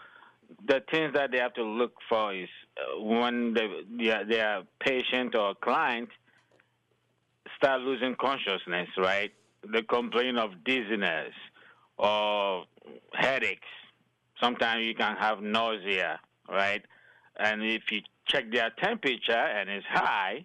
[0.66, 5.34] the things that they have to look for is uh, when the, their, their patient
[5.34, 6.08] or client
[7.58, 9.30] start losing consciousness, right?
[9.70, 11.34] They complain of dizziness
[11.98, 12.64] or
[13.12, 13.68] headaches.
[14.40, 16.82] Sometimes you can have nausea, right?
[17.38, 20.44] And if you check their temperature and it's high,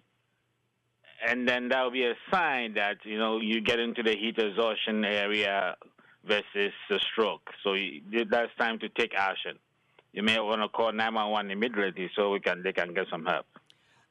[1.26, 4.38] and then that will be a sign that you know you get into the heat
[4.38, 5.76] exhaustion area
[6.26, 7.50] versus the stroke.
[7.62, 7.76] So
[8.30, 9.58] that's time to take action.
[10.12, 13.46] You may want to call 911 immediately so we can they can get some help.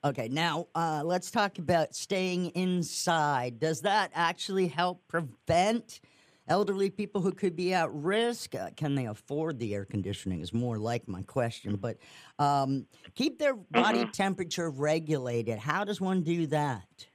[0.05, 3.59] Okay, now uh, let's talk about staying inside.
[3.59, 6.01] Does that actually help prevent
[6.49, 8.53] elderly people who could be at risk?
[8.53, 10.41] Uh, can they afford the air conditioning?
[10.41, 11.77] Is more like my question.
[11.77, 11.97] But
[12.37, 12.85] um,
[13.15, 15.57] keep their body temperature regulated.
[15.57, 17.07] How does one do that?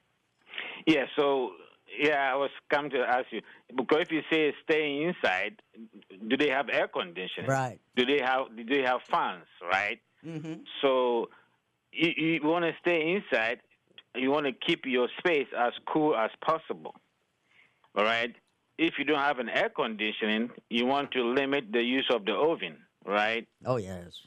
[0.87, 1.51] Yeah, so
[2.01, 3.41] yeah, I was coming to ask you
[3.77, 5.61] because if you say staying inside,
[6.27, 7.51] do they have air conditioning?
[7.51, 7.79] Right.
[7.95, 9.45] Do they have do they have fans?
[9.61, 9.99] Right.
[10.25, 10.61] Mm-hmm.
[10.81, 11.29] So
[11.91, 13.59] you, you want to stay inside.
[14.15, 16.95] You want to keep your space as cool as possible.
[17.95, 18.35] All right.
[18.77, 22.33] If you don't have an air conditioning, you want to limit the use of the
[22.33, 22.77] oven.
[23.05, 23.47] Right.
[23.65, 24.21] Oh yes.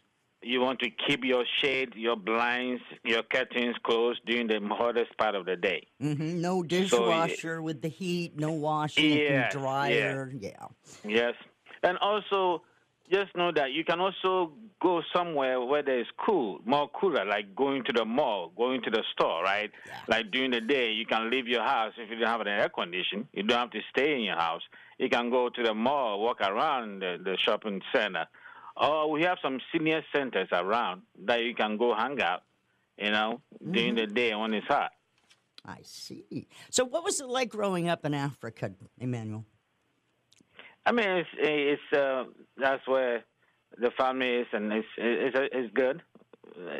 [0.44, 5.37] You want to keep your shade, your blinds, your curtains closed during the hottest part
[5.37, 5.87] of the day.
[6.03, 6.40] Mm-hmm.
[6.40, 8.37] No dishwasher with the heat.
[8.37, 10.33] No washing Yes, and dryer.
[10.37, 10.66] Yeah.
[11.07, 11.35] Yes.
[11.85, 12.62] And also,
[13.12, 17.55] just know that you can also go somewhere where there is cool, more cooler, like
[17.55, 19.70] going to the mall, going to the store, right?
[20.09, 22.68] Like during the day, you can leave your house if you don't have an air
[22.68, 23.29] condition.
[23.33, 24.62] You don't have to stay in your house.
[24.98, 28.27] You can go to the mall, walk around the, the shopping center.
[28.77, 32.42] Or we have some senior centers around that you can go hang out,
[32.96, 34.14] you know, during the mm-hmm.
[34.14, 34.92] day when it's hot.
[35.64, 36.48] I see.
[36.70, 39.44] So, what was it like growing up in Africa, Emmanuel?
[40.85, 42.25] I mean, it's it's uh,
[42.57, 43.25] that's where
[43.79, 46.03] the family is, and it's it's it's good.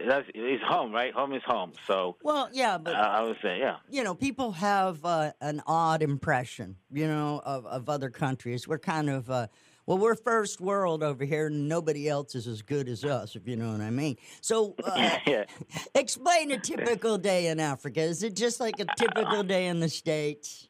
[0.07, 1.15] That's it's home, right?
[1.15, 1.73] Home is home.
[1.87, 3.77] So Well, yeah, but uh, I would say, yeah.
[3.88, 8.69] you know, people have uh, an odd impression, you know, of, of other countries.
[8.69, 9.47] We're kind of, uh,
[9.87, 13.49] well, we're first world over here, and nobody else is as good as us, if
[13.49, 14.17] you know what I mean.
[14.43, 15.45] So, uh, yeah.
[15.95, 18.03] explain a typical day in Africa.
[18.03, 20.69] Is it just like a typical day in the States?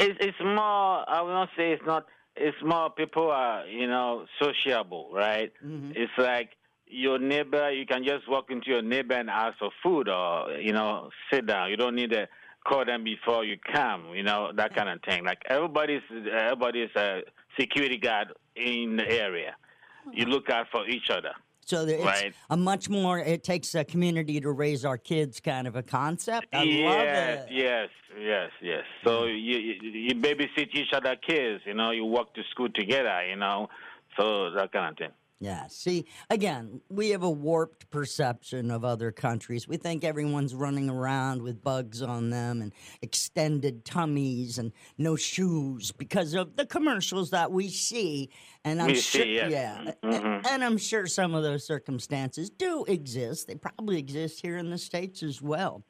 [0.00, 1.08] It's it's more.
[1.08, 2.06] I will not say it's not.
[2.36, 5.52] It's more people are you know sociable, right?
[5.64, 5.92] Mm-hmm.
[5.94, 6.50] It's like
[6.86, 7.70] your neighbor.
[7.70, 11.46] You can just walk into your neighbor and ask for food, or you know sit
[11.46, 11.70] down.
[11.70, 12.28] You don't need to
[12.66, 14.14] call them before you come.
[14.14, 15.24] You know that kind of thing.
[15.24, 17.22] Like everybody's everybody's a
[17.58, 19.56] security guard in the area.
[20.12, 20.32] You uh-huh.
[20.32, 21.32] look out for each other.
[21.64, 22.34] So there- it's Right.
[22.50, 26.48] a much more, it takes a community to raise our kids kind of a concept.
[26.52, 27.52] I yes, love it.
[27.52, 27.88] yes,
[28.20, 28.84] yes, yes.
[29.04, 33.24] So you, you you babysit each other kids, you know, you walk to school together,
[33.28, 33.68] you know,
[34.18, 35.12] so that kind of thing.
[35.42, 35.66] Yeah.
[35.66, 39.66] See, again, we have a warped perception of other countries.
[39.66, 42.72] We think everyone's running around with bugs on them and
[43.02, 48.30] extended tummies and no shoes because of the commercials that we see.
[48.64, 49.50] And I'm We sure, see, yes.
[49.50, 50.46] yeah, Mhm.
[50.46, 53.48] and I'm sure some of those circumstances do exist.
[53.48, 55.82] They probably exist here in the states as well.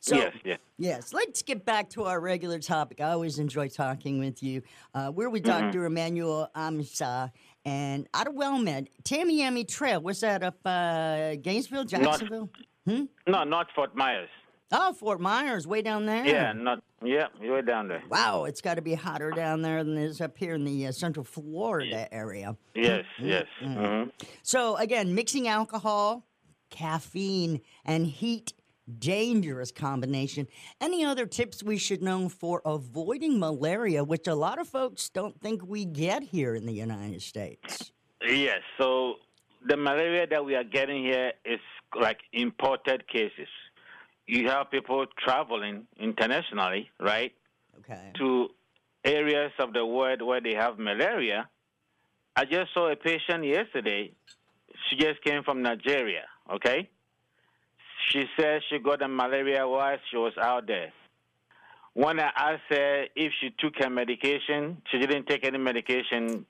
[0.00, 0.58] So, yes, yes.
[0.76, 3.00] Yes, let's get back to our regular topic.
[3.00, 4.60] I always enjoy talking with you.
[4.92, 5.72] Uh, we're with Mhm.
[5.72, 5.84] Dr.
[5.86, 7.32] Emmanuel Amasa
[7.64, 10.00] and out of Wellmed, Tamiami Trail.
[10.00, 12.50] What's that up uh, Gainesville, Jacksonville?
[12.86, 13.04] Hmm?
[13.26, 14.28] No, not Fort Myers.
[14.72, 16.26] Oh, Fort Myers, way down there.
[16.26, 16.82] Yeah, not.
[17.02, 18.02] Yeah, you're down there.
[18.08, 20.86] Wow, it's got to be hotter down there than it is up here in the
[20.86, 22.56] uh, Central Florida area.
[22.74, 23.44] Yes, Mm, yes.
[23.62, 24.04] mm.
[24.04, 24.10] hmm
[24.42, 26.26] So again, mixing alcohol,
[26.70, 28.54] caffeine, and heat,
[28.98, 30.46] dangerous combination.
[30.80, 35.40] Any other tips we should know for avoiding malaria, which a lot of folks don't
[35.40, 37.92] think we get here in the United States?
[38.26, 38.60] Yes.
[38.78, 39.14] So
[39.66, 41.60] the malaria that we are getting here is
[41.98, 43.48] like imported cases.
[44.26, 47.32] You have people traveling internationally, right?
[47.78, 48.12] Okay.
[48.16, 48.48] To
[49.04, 51.48] areas of the world where they have malaria.
[52.36, 54.12] I just saw a patient yesterday.
[54.88, 56.88] She just came from Nigeria, okay?
[58.10, 60.92] She said she got the malaria while she was out there.
[61.94, 66.44] When I asked her if she took her medication, she didn't take any medication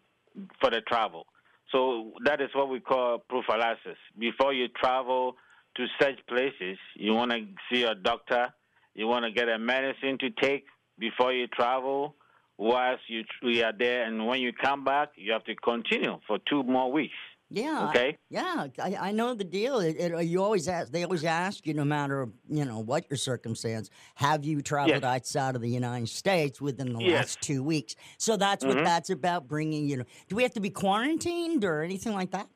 [0.60, 1.26] for the travel.
[1.70, 3.98] So that is what we call prophylaxis.
[4.18, 5.36] Before you travel
[5.76, 8.52] to such places, you want to see a doctor.
[8.94, 10.66] You want to get a medicine to take
[10.98, 12.14] before you travel.
[12.56, 16.38] Whilst you, you are there, and when you come back, you have to continue for
[16.48, 17.14] two more weeks.
[17.50, 17.88] Yeah.
[17.90, 18.16] Okay.
[18.30, 19.78] Yeah, I, I know the deal.
[19.78, 20.90] It, it, you always ask.
[20.90, 25.04] They always ask you, no matter you know what your circumstance, have you traveled Yes.
[25.04, 27.12] outside of the United States within the Yes.
[27.12, 27.94] last two weeks?
[28.18, 28.84] So that's what Mhm.
[28.84, 29.46] that's about.
[29.46, 32.48] Bringing you know, do we have to be quarantined or anything like that?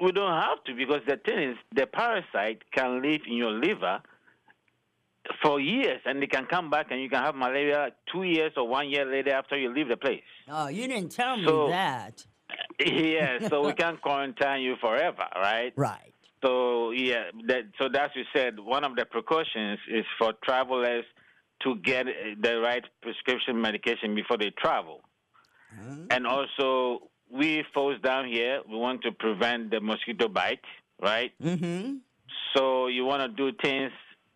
[0.00, 4.00] We don't have to because the thing is, the parasite can live in your liver
[5.42, 8.66] for years, and they can come back, and you can have malaria two years or
[8.66, 10.22] one year later after you leave the place.
[10.48, 12.24] Oh, you didn't tell me So- that.
[12.78, 15.72] Yeah, so we can't quarantine you forever, right?
[15.76, 16.12] Right.
[16.42, 18.58] So yeah, that, so that's you said.
[18.58, 21.04] One of the precautions is for travelers
[21.62, 22.10] to get uh,
[22.40, 25.02] the right prescription medication before they travel,
[26.10, 30.64] and also we folks down here we want to prevent the mosquito bite,
[31.00, 31.32] right?
[31.42, 31.96] Mm-hmm.
[32.54, 33.92] So you want to do things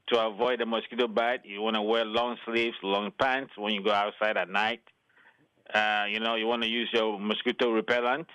[0.09, 1.41] to avoid the mosquito bite.
[1.45, 4.83] You want to wear long sleeves, long pants when you go outside at night.
[5.73, 8.29] Uh, you know, you want to use your mosquito repellent.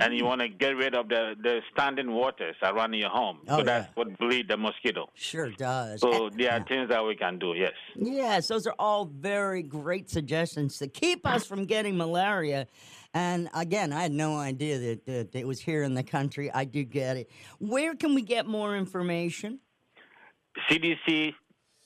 [0.00, 3.40] And you want to get rid of the, the standing waters around your home.
[3.46, 5.10] Oh, so that's what bleed the mosquito.
[5.12, 6.00] Sure does.
[6.00, 7.72] So there are things that we can do, yes.
[7.94, 12.68] Yes, those are all very great suggestions to keep us from getting malaria.
[13.12, 16.50] And again, I had no idea that, that it was here in the country.
[16.50, 17.30] I do get it.
[17.58, 19.58] Where can we get more information?
[20.70, 21.34] CDC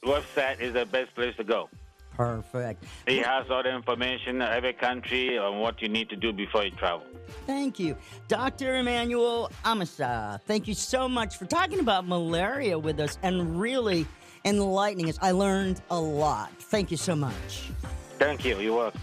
[0.05, 1.69] website is the best place to go.
[2.17, 2.85] Perfect.
[3.07, 6.71] It has all the information, every country, on what you need to do before you
[6.71, 7.07] travel.
[7.47, 7.95] Thank you.
[8.27, 8.77] Dr.
[8.77, 14.07] Emmanuel Amasa, thank you so much for talking about malaria with us and really
[14.47, 15.19] enlightening us.
[15.21, 16.51] I learned a lot.
[16.59, 17.71] Thank you so much.
[18.19, 18.59] Thank you.
[18.59, 19.01] You're welcome.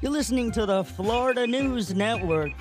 [0.00, 2.52] You're listening to the Florida News Network.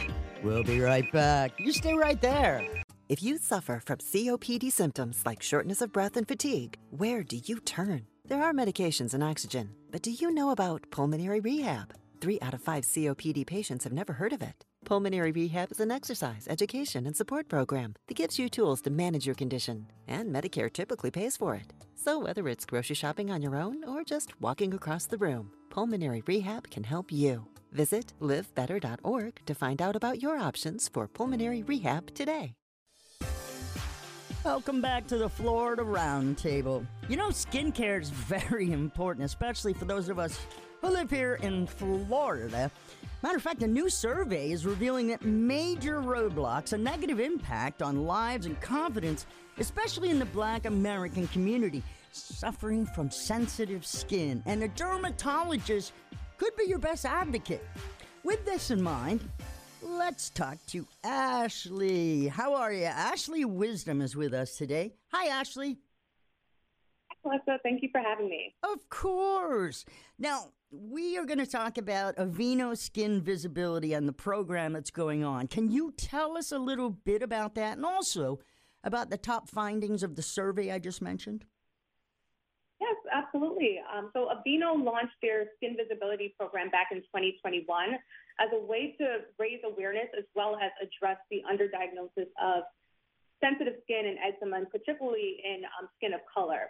[0.43, 1.59] We'll be right back.
[1.59, 2.67] You stay right there.
[3.09, 7.59] If you suffer from COPD symptoms like shortness of breath and fatigue, where do you
[7.59, 8.05] turn?
[8.25, 11.93] There are medications and oxygen, but do you know about pulmonary rehab?
[12.19, 14.65] Three out of five COPD patients have never heard of it.
[14.85, 19.25] Pulmonary rehab is an exercise, education, and support program that gives you tools to manage
[19.25, 21.73] your condition, and Medicare typically pays for it.
[21.95, 26.23] So whether it's grocery shopping on your own or just walking across the room, pulmonary
[26.25, 27.45] rehab can help you.
[27.71, 32.53] Visit livebetter.org to find out about your options for pulmonary rehab today.
[34.47, 36.85] Welcome back to the Florida Roundtable.
[37.09, 40.39] You know, skincare is very important, especially for those of us
[40.79, 42.71] who live here in Florida.
[43.21, 48.05] Matter of fact, a new survey is revealing that major roadblocks, a negative impact on
[48.05, 49.25] lives and confidence,
[49.57, 51.83] especially in the black American community,
[52.13, 54.41] suffering from sensitive skin.
[54.45, 55.91] And a dermatologist
[56.37, 57.67] could be your best advocate.
[58.23, 59.29] With this in mind,
[59.81, 62.27] Let's talk to Ashley.
[62.27, 62.85] How are you?
[62.85, 64.93] Ashley Wisdom is with us today.
[65.11, 65.77] Hi, Ashley.
[67.23, 68.55] Melissa, thank you for having me.
[68.63, 69.85] Of course.
[70.17, 75.23] Now, we are going to talk about Aveeno Skin Visibility and the program that's going
[75.23, 75.47] on.
[75.47, 78.39] Can you tell us a little bit about that and also
[78.83, 81.45] about the top findings of the survey I just mentioned?
[82.79, 83.79] Yes, absolutely.
[83.95, 87.97] Um, so Aveeno launched their skin visibility program back in 2021
[88.39, 92.63] as a way to raise awareness as well as address the underdiagnosis of
[93.43, 96.69] sensitive skin and eczema, and particularly in um, skin of color.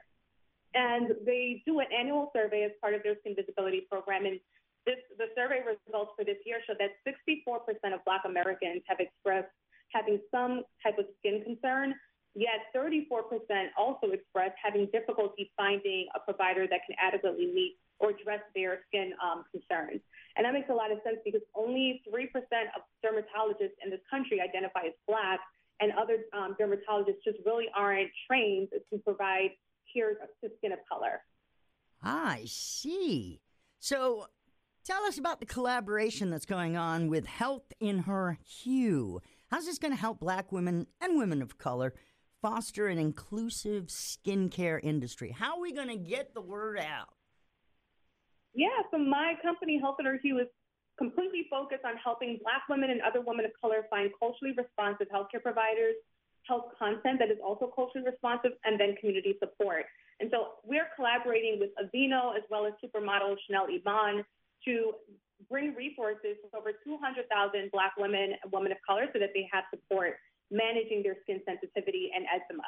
[0.74, 4.26] And they do an annual survey as part of their skin visibility program.
[4.26, 4.40] And
[4.86, 9.52] this, the survey results for this year show that 64% of Black Americans have expressed
[9.94, 11.96] having some type of skin concern
[12.38, 13.10] Yet 34%
[13.76, 19.14] also expressed having difficulty finding a provider that can adequately meet or address their skin
[19.24, 20.02] um, concerns.
[20.36, 22.30] And that makes a lot of sense because only 3%
[22.76, 25.40] of dermatologists in this country identify as Black,
[25.80, 29.52] and other um, dermatologists just really aren't trained to provide
[29.94, 31.22] care to skin of color.
[32.02, 33.42] I see.
[33.80, 34.28] So
[34.84, 39.22] tell us about the collaboration that's going on with Health in Her Hue.
[39.50, 41.94] How's this going to help Black women and women of color
[42.42, 45.32] foster an inclusive skincare industry?
[45.32, 47.10] How are we going to get the word out?
[48.58, 50.50] Yeah, so my company, Health in Her Hue, is
[50.98, 55.46] completely focused on helping Black women and other women of color find culturally responsive healthcare
[55.46, 55.94] providers,
[56.42, 59.86] health content that is also culturally responsive, and then community support.
[60.20, 64.26] And so we're collaborating with Aveeno as well as supermodel Chanel Iman
[64.66, 64.98] to
[65.54, 67.30] bring resources to over 200,000
[67.70, 70.18] Black women and women of color so that they have support
[70.50, 72.66] managing their skin sensitivity and eczema.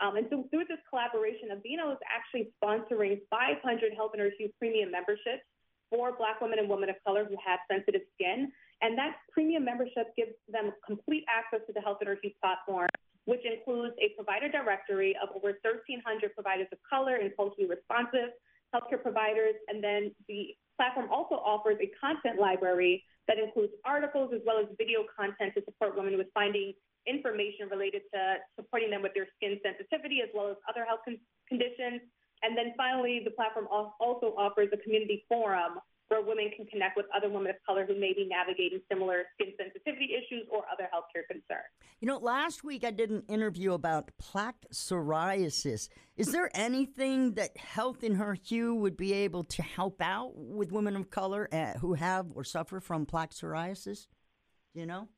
[0.00, 3.60] Um, and so through this collaboration, Aveeno is actually sponsoring 500
[3.94, 5.46] Health Her Hue premium memberships
[5.90, 8.50] for Black women and women of color who have sensitive skin.
[8.80, 12.88] And that premium membership gives them complete access to the Health Her Hue platform,
[13.26, 18.34] which includes a provider directory of over 1,300 providers of color and culturally responsive
[18.74, 19.54] healthcare providers.
[19.68, 24.66] And then the platform also offers a content library that includes articles as well as
[24.78, 26.74] video content to support women with finding
[27.06, 31.18] information related to supporting them with their skin sensitivity as well as other health con-
[31.48, 32.00] conditions.
[32.42, 35.78] And then finally, the platform also offers a community forum
[36.12, 39.54] where women can connect with other women of color who may be navigating similar skin
[39.58, 41.72] sensitivity issues or other healthcare concerns.
[42.00, 45.88] You know, last week I did an interview about plaque psoriasis.
[46.16, 50.70] Is there anything that Health in Her Hue would be able to help out with
[50.70, 54.06] women of color uh, who have or suffer from plaque psoriasis?
[54.74, 55.08] Do you know?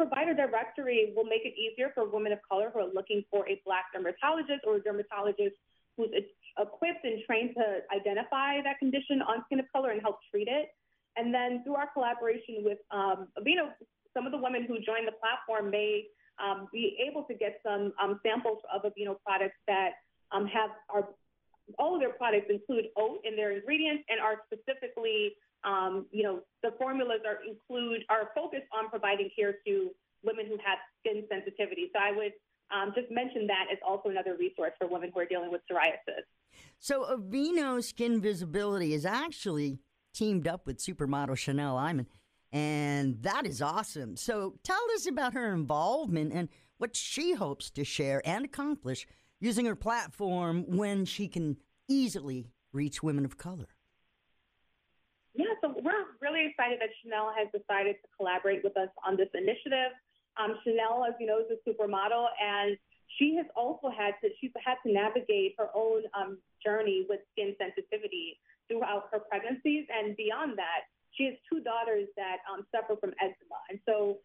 [0.00, 3.60] Provider directory will make it easier for women of color who are looking for a
[3.66, 5.52] black dermatologist or a dermatologist
[5.94, 6.08] who's
[6.56, 10.72] equipped and trained to identify that condition on skin of color and help treat it.
[11.18, 13.76] And then through our collaboration with um, Aveeno,
[14.16, 16.04] some of the women who join the platform may
[16.42, 20.00] um, be able to get some um, samples of Aveeno products that
[20.32, 21.08] um, have our
[21.78, 26.40] all of their products include oat in their ingredients and are specifically, um, you know,
[26.62, 29.90] the formulas are include are focused on providing care to
[30.22, 31.90] women who have skin sensitivity.
[31.94, 32.32] So I would
[32.74, 36.24] um, just mention that as also another resource for women who are dealing with psoriasis.
[36.78, 39.78] So Aveeno Skin Visibility is actually
[40.14, 42.06] teamed up with supermodel Chanel Iman,
[42.52, 44.16] and that is awesome.
[44.16, 46.48] So tell us about her involvement and
[46.78, 49.06] what she hopes to share and accomplish
[49.40, 51.56] using her platform when she can
[51.88, 53.68] easily reach women of color.
[56.30, 59.90] Really excited that Chanel has decided to collaborate with us on this initiative.
[60.38, 62.78] Um, Chanel, as you know, is a supermodel, and
[63.18, 67.58] she has also had to she's had to navigate her own um, journey with skin
[67.58, 68.38] sensitivity
[68.70, 70.86] throughout her pregnancies, and beyond that,
[71.18, 74.22] she has two daughters that um, suffer from eczema, and so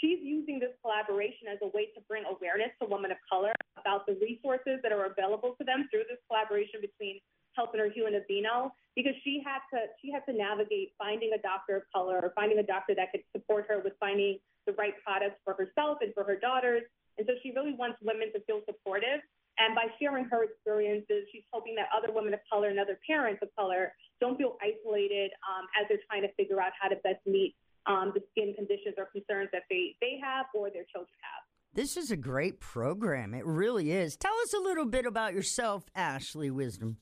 [0.00, 4.08] she's using this collaboration as a way to bring awareness to women of color about
[4.08, 7.20] the resources that are available to them through this collaboration between
[7.56, 11.76] Her Hue and Aveeno, because she had to she had to navigate finding a doctor
[11.76, 15.36] of color or finding a doctor that could support her with finding the right products
[15.44, 16.82] for herself and for her daughters.
[17.18, 19.20] And so she really wants women to feel supportive.
[19.58, 23.38] And by sharing her experiences, she's hoping that other women of color and other parents
[23.42, 27.22] of color don't feel isolated um, as they're trying to figure out how to best
[27.24, 27.54] meet
[27.86, 31.44] um, the skin conditions or concerns that they, they have or their children have.
[31.74, 33.34] This is a great program.
[33.34, 34.16] It really is.
[34.16, 36.98] Tell us a little bit about yourself, Ashley Wisdom.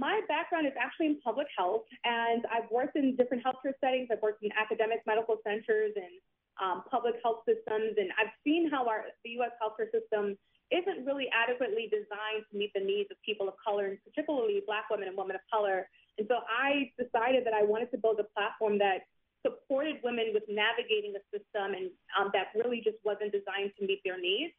[0.00, 4.08] My background is actually in public health, and I've worked in different healthcare settings.
[4.08, 6.16] I've worked in academic medical centers and
[6.56, 9.52] um, public health systems, and I've seen how our the U.S.
[9.60, 10.40] healthcare system
[10.72, 14.88] isn't really adequately designed to meet the needs of people of color, and particularly Black
[14.88, 15.84] women and women of color.
[16.16, 19.04] And so I decided that I wanted to build a platform that
[19.44, 24.00] supported women with navigating the system and um, that really just wasn't designed to meet
[24.00, 24.56] their needs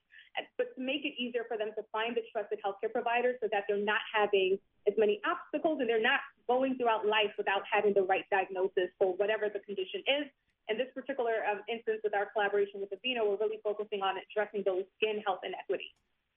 [0.57, 3.65] but to make it easier for them to find the trusted healthcare provider so that
[3.67, 4.57] they're not having
[4.87, 9.13] as many obstacles and they're not going throughout life without having the right diagnosis for
[9.15, 10.25] whatever the condition is.
[10.69, 14.63] In this particular um, instance, with our collaboration with Aveeno, we're really focusing on addressing
[14.65, 15.91] those skin health inequities.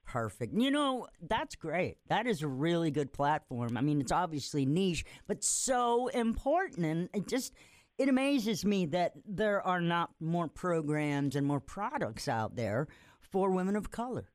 [0.06, 0.54] Perfect.
[0.54, 1.96] You know, that's great.
[2.08, 3.76] That is a really good platform.
[3.76, 6.86] I mean, it's obviously niche, but so important.
[6.86, 7.52] And it just,
[7.98, 12.88] it amazes me that there are not more programs and more products out there
[13.34, 14.30] for women of color.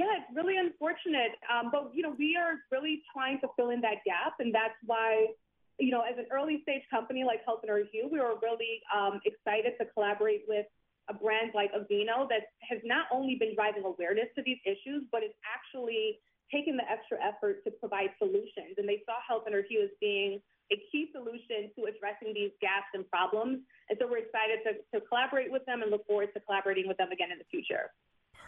[0.00, 1.36] Yeah, it's really unfortunate.
[1.52, 4.40] Um, but, you know, we are really trying to fill in that gap.
[4.40, 5.36] And that's why,
[5.78, 9.20] you know, as an early stage company like Health and Hue, we were really um,
[9.28, 10.64] excited to collaborate with
[11.10, 15.22] a brand like Aveeno that has not only been driving awareness to these issues, but
[15.22, 18.80] is actually taking the extra effort to provide solutions.
[18.80, 20.40] And they saw Health and Hue as being
[20.72, 23.60] a key solution to addressing these gaps and problems.
[23.88, 26.96] And so we're excited to, to collaborate with them and look forward to collaborating with
[26.96, 27.90] them again in the future.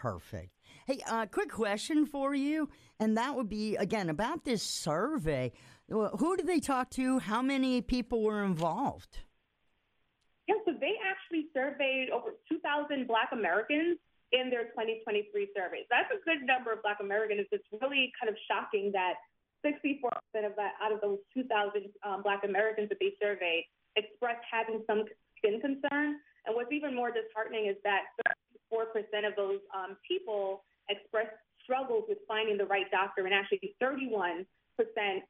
[0.01, 0.51] Perfect.
[0.85, 5.51] Hey, uh, quick question for you, and that would be again about this survey.
[5.89, 7.19] Who did they talk to?
[7.19, 9.19] How many people were involved?
[10.47, 13.97] Yeah, so they actually surveyed over 2,000 Black Americans
[14.31, 15.85] in their 2023 surveys.
[15.89, 17.47] That's a good number of Black Americans.
[17.51, 19.15] It's really kind of shocking that
[19.67, 23.65] 64% of that out of those 2,000 um, Black Americans that they surveyed
[23.95, 25.03] expressed having some
[25.37, 26.19] skin concern.
[26.45, 28.13] And what's even more disheartening is that
[28.71, 34.45] 34% of those um, people expressed struggles with finding the right doctor, and actually 31%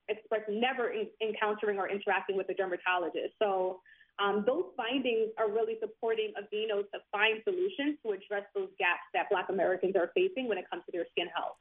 [0.08, 3.34] expressed never in- encountering or interacting with a dermatologist.
[3.42, 3.82] So
[4.20, 9.30] um, those findings are really supporting Aveeno to find solutions to address those gaps that
[9.30, 11.58] Black Americans are facing when it comes to their skin health.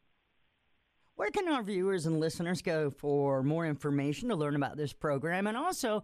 [1.16, 5.46] Where can our viewers and listeners go for more information to learn about this program?
[5.46, 6.02] And also,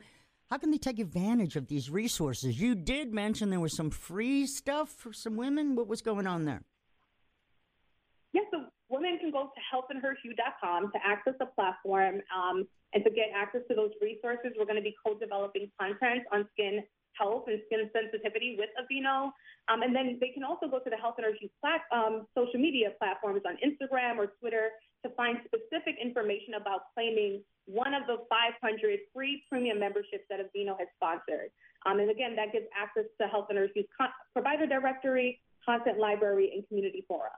[0.48, 2.58] how can they take advantage of these resources?
[2.58, 5.76] You did mention there was some free stuff for some women.
[5.76, 6.62] What was going on there?
[8.32, 13.28] Yes, so women can go to healthinherhue.com to access the platform um, and to get
[13.36, 14.52] access to those resources.
[14.58, 19.32] We're going to be co-developing content on skin health and skin sensitivity with Aveeno.
[19.68, 22.58] Um, and then they can also go to the Health and Hue plat- um, social
[22.58, 24.70] media platforms on Instagram or Twitter
[25.04, 30.78] to find specific information about claiming one of the 500 free premium memberships that Aveeno
[30.78, 31.50] has sponsored.
[31.86, 33.58] Um, and again, that gives access to Health and
[33.98, 37.34] con- provider directory, content library, and community forums.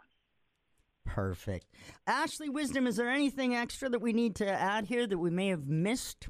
[1.07, 1.67] Perfect.
[2.07, 5.49] Ashley Wisdom, is there anything extra that we need to add here that we may
[5.49, 6.29] have missed?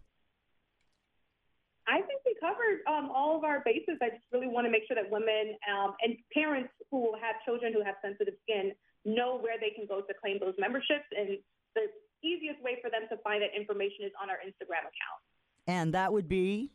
[1.86, 3.98] I think we covered um, all of our bases.
[4.02, 7.72] I just really want to make sure that women um, and parents who have children
[7.72, 8.72] who have sensitive skin
[9.04, 11.06] know where they can go to claim those memberships.
[11.16, 11.38] And
[11.74, 11.86] the
[12.22, 15.20] easiest way for them to find that information is on our Instagram account.
[15.66, 16.70] And that would be?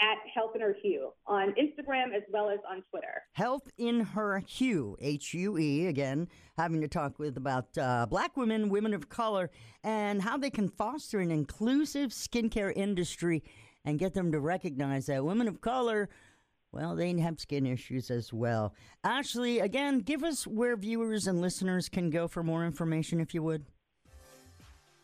[0.00, 3.22] at Health in Her Hue on Instagram as well as on Twitter.
[3.32, 8.36] Health in Her Hue, H U E, again, having to talk with about uh, black
[8.36, 9.50] women, women of color,
[9.82, 13.42] and how they can foster an inclusive skincare industry
[13.84, 16.08] and get them to recognize that women of color.
[16.76, 18.74] Well, they have skin issues as well.
[19.02, 23.42] Ashley, again, give us where viewers and listeners can go for more information, if you
[23.42, 23.64] would.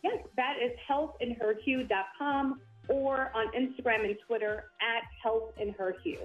[0.03, 6.19] Yes, that is healthinherhue.com or on Instagram and Twitter at Health in Her Hue.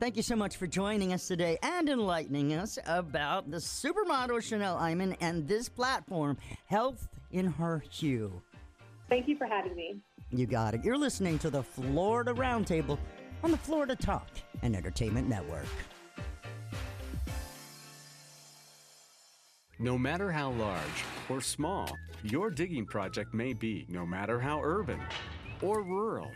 [0.00, 4.78] Thank you so much for joining us today and enlightening us about the supermodel Chanel
[4.78, 8.40] Iman and this platform, Health in Her Hue.
[9.10, 10.00] Thank you for having me.
[10.30, 10.82] You got it.
[10.82, 12.98] You're listening to the Florida Roundtable
[13.42, 14.28] on the Florida Talk
[14.62, 15.66] and Entertainment Network.
[19.78, 21.88] No matter how large or small
[22.24, 25.00] your digging project may be, no matter how urban
[25.62, 26.32] or rural.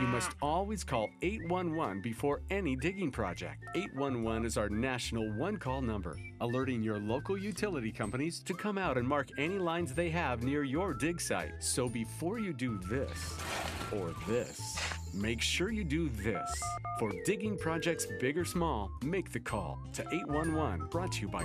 [0.00, 3.64] You must always call 811 before any digging project.
[3.74, 8.98] 811 is our national one call number, alerting your local utility companies to come out
[8.98, 11.52] and mark any lines they have near your dig site.
[11.60, 13.38] So before you do this
[13.92, 14.60] or this,
[15.14, 16.62] make sure you do this.
[16.98, 20.88] For digging projects big or small, make the call to 811.
[20.88, 21.44] Brought to you by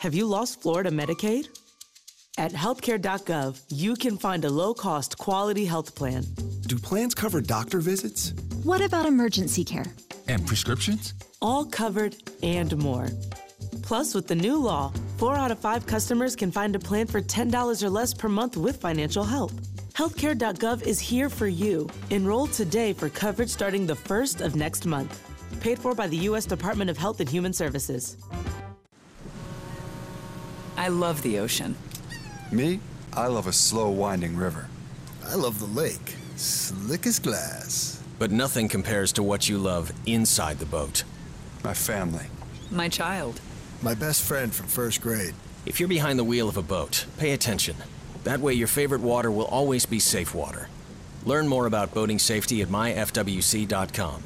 [0.00, 1.48] Have you lost Florida Medicaid?
[2.38, 6.24] At healthcare.gov, you can find a low cost, quality health plan.
[6.66, 8.32] Do plans cover doctor visits?
[8.64, 9.84] What about emergency care?
[10.26, 11.12] And prescriptions?
[11.42, 13.08] All covered and more.
[13.82, 17.20] Plus, with the new law, four out of five customers can find a plan for
[17.20, 19.52] $10 or less per month with financial help.
[19.92, 21.86] Healthcare.gov is here for you.
[22.08, 25.12] Enroll today for coverage starting the first of next month.
[25.60, 26.46] Paid for by the U.S.
[26.46, 28.16] Department of Health and Human Services.
[30.80, 31.76] I love the ocean.
[32.50, 32.80] Me?
[33.12, 34.70] I love a slow winding river.
[35.26, 38.02] I love the lake, slick as glass.
[38.18, 41.04] But nothing compares to what you love inside the boat.
[41.62, 42.24] My family.
[42.70, 43.42] My child.
[43.82, 45.34] My best friend from first grade.
[45.66, 47.76] If you're behind the wheel of a boat, pay attention.
[48.24, 50.70] That way, your favorite water will always be safe water.
[51.26, 54.22] Learn more about boating safety at myfwc.com.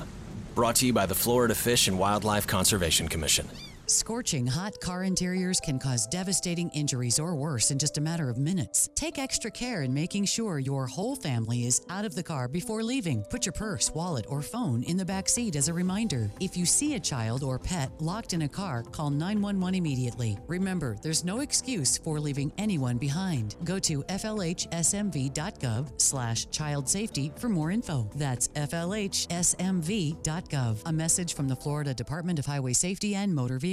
[0.54, 3.48] Brought to you by the Florida Fish and Wildlife Conservation Commission.
[3.86, 8.38] Scorching hot car interiors can cause devastating injuries or worse in just a matter of
[8.38, 8.88] minutes.
[8.94, 12.82] Take extra care in making sure your whole family is out of the car before
[12.82, 13.22] leaving.
[13.24, 16.30] Put your purse, wallet, or phone in the back seat as a reminder.
[16.40, 20.38] If you see a child or pet locked in a car, call 911 immediately.
[20.46, 23.56] Remember, there's no excuse for leaving anyone behind.
[23.64, 26.46] Go to flhsmv.gov slash
[27.36, 28.08] for more info.
[28.14, 29.22] That's flhsmv.gov.
[30.86, 33.58] A message from the Florida Department of Highway Safety and Motor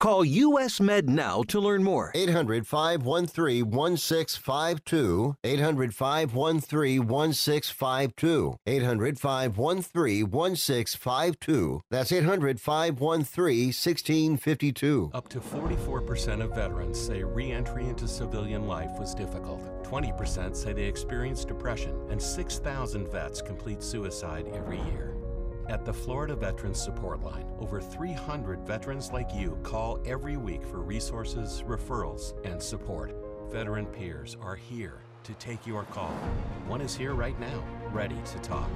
[0.00, 2.12] Call US Med now to learn more.
[2.14, 5.34] 800 513 1652.
[5.42, 8.56] 800 513 1652.
[8.64, 11.80] 800 513 1652.
[11.90, 15.10] That's 800 513 1652.
[15.14, 19.60] Up to 44% of veterans say re entry into civilian life was difficult.
[19.82, 25.16] 20% say they experienced depression, and 6,000 vets complete suicide every year.
[25.68, 30.78] At the Florida Veterans Support Line, over 300 veterans like you call every week for
[30.78, 33.14] resources, referrals, and support.
[33.50, 34.94] Veteran peers are here
[35.24, 36.14] to take your call.
[36.66, 37.62] One is here right now,
[37.92, 38.70] ready to talk.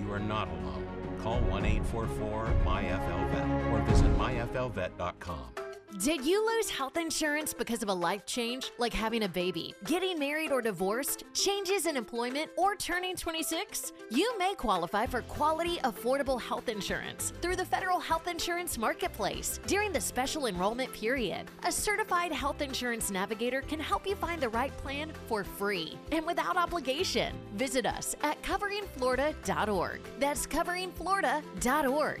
[0.00, 0.88] You are not alone.
[1.22, 5.67] Call 1 844 MyFLVET or visit myflvet.com.
[5.96, 10.18] Did you lose health insurance because of a life change, like having a baby, getting
[10.18, 13.94] married or divorced, changes in employment, or turning 26?
[14.10, 19.90] You may qualify for quality, affordable health insurance through the Federal Health Insurance Marketplace during
[19.90, 21.46] the special enrollment period.
[21.64, 26.26] A certified health insurance navigator can help you find the right plan for free and
[26.26, 27.34] without obligation.
[27.54, 30.00] Visit us at coveringflorida.org.
[30.18, 32.20] That's coveringflorida.org.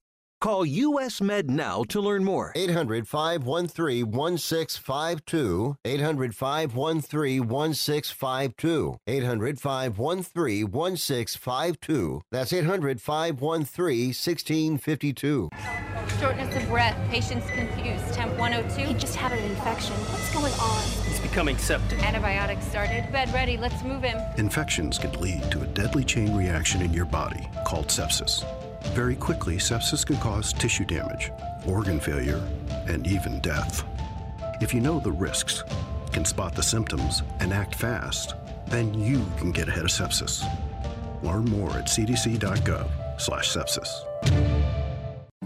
[0.41, 2.51] Call US Med now to learn more.
[2.55, 5.77] 800 513 1652.
[5.85, 8.97] 800 513 1652.
[9.05, 12.21] 800 513 1652.
[12.31, 15.49] That's 800 513 1652.
[16.19, 18.11] Shortness of breath, patient's confused.
[18.11, 18.81] Temp 102.
[18.81, 19.93] He just had an infection.
[19.93, 20.81] What's going on?
[21.07, 22.03] He's becoming septic.
[22.03, 23.11] Antibiotics started.
[23.11, 23.57] Bed ready.
[23.57, 24.17] Let's move him.
[24.37, 28.43] Infections can lead to a deadly chain reaction in your body called sepsis.
[28.93, 31.31] Very quickly, sepsis can cause tissue damage,
[31.65, 32.45] organ failure,
[32.87, 33.85] and even death.
[34.59, 35.63] If you know the risks,
[36.11, 38.35] can spot the symptoms, and act fast,
[38.67, 40.43] then you can get ahead of sepsis.
[41.23, 43.87] Learn more at cdc.gov/sepsis.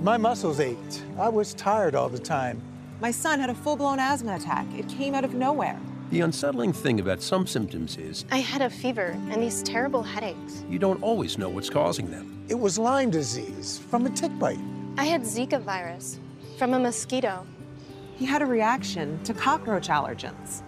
[0.01, 1.03] My muscles ached.
[1.19, 2.59] I was tired all the time.
[2.99, 4.65] My son had a full-blown asthma attack.
[4.75, 5.79] It came out of nowhere.
[6.11, 10.63] The unsettling thing about some symptoms is I had a fever and these terrible headaches.
[10.69, 12.45] you don't always know what's causing them.
[12.47, 14.59] It was Lyme disease from a tick bite.
[14.97, 16.19] I had Zika virus
[16.57, 17.45] from a mosquito.
[18.17, 20.61] He had a reaction to cockroach allergens.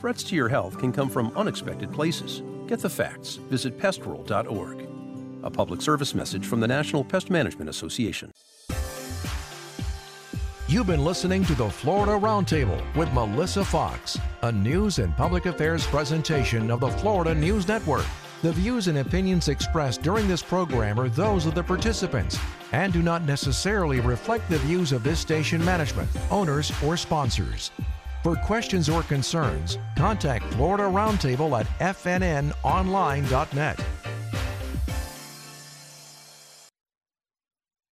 [0.00, 2.42] Threats to your health can come from unexpected places.
[2.68, 3.36] Get the facts.
[3.36, 4.86] Visit pestworld.org.
[5.42, 8.30] A public service message from the National Pest Management Association.
[10.68, 15.86] You've been listening to the Florida Roundtable with Melissa Fox, a news and public affairs
[15.86, 18.04] presentation of the Florida News Network.
[18.42, 22.36] The views and opinions expressed during this program are those of the participants
[22.72, 27.70] and do not necessarily reflect the views of this station management, owners, or sponsors.
[28.24, 33.80] For questions or concerns, contact Florida Roundtable at fnnonline.net.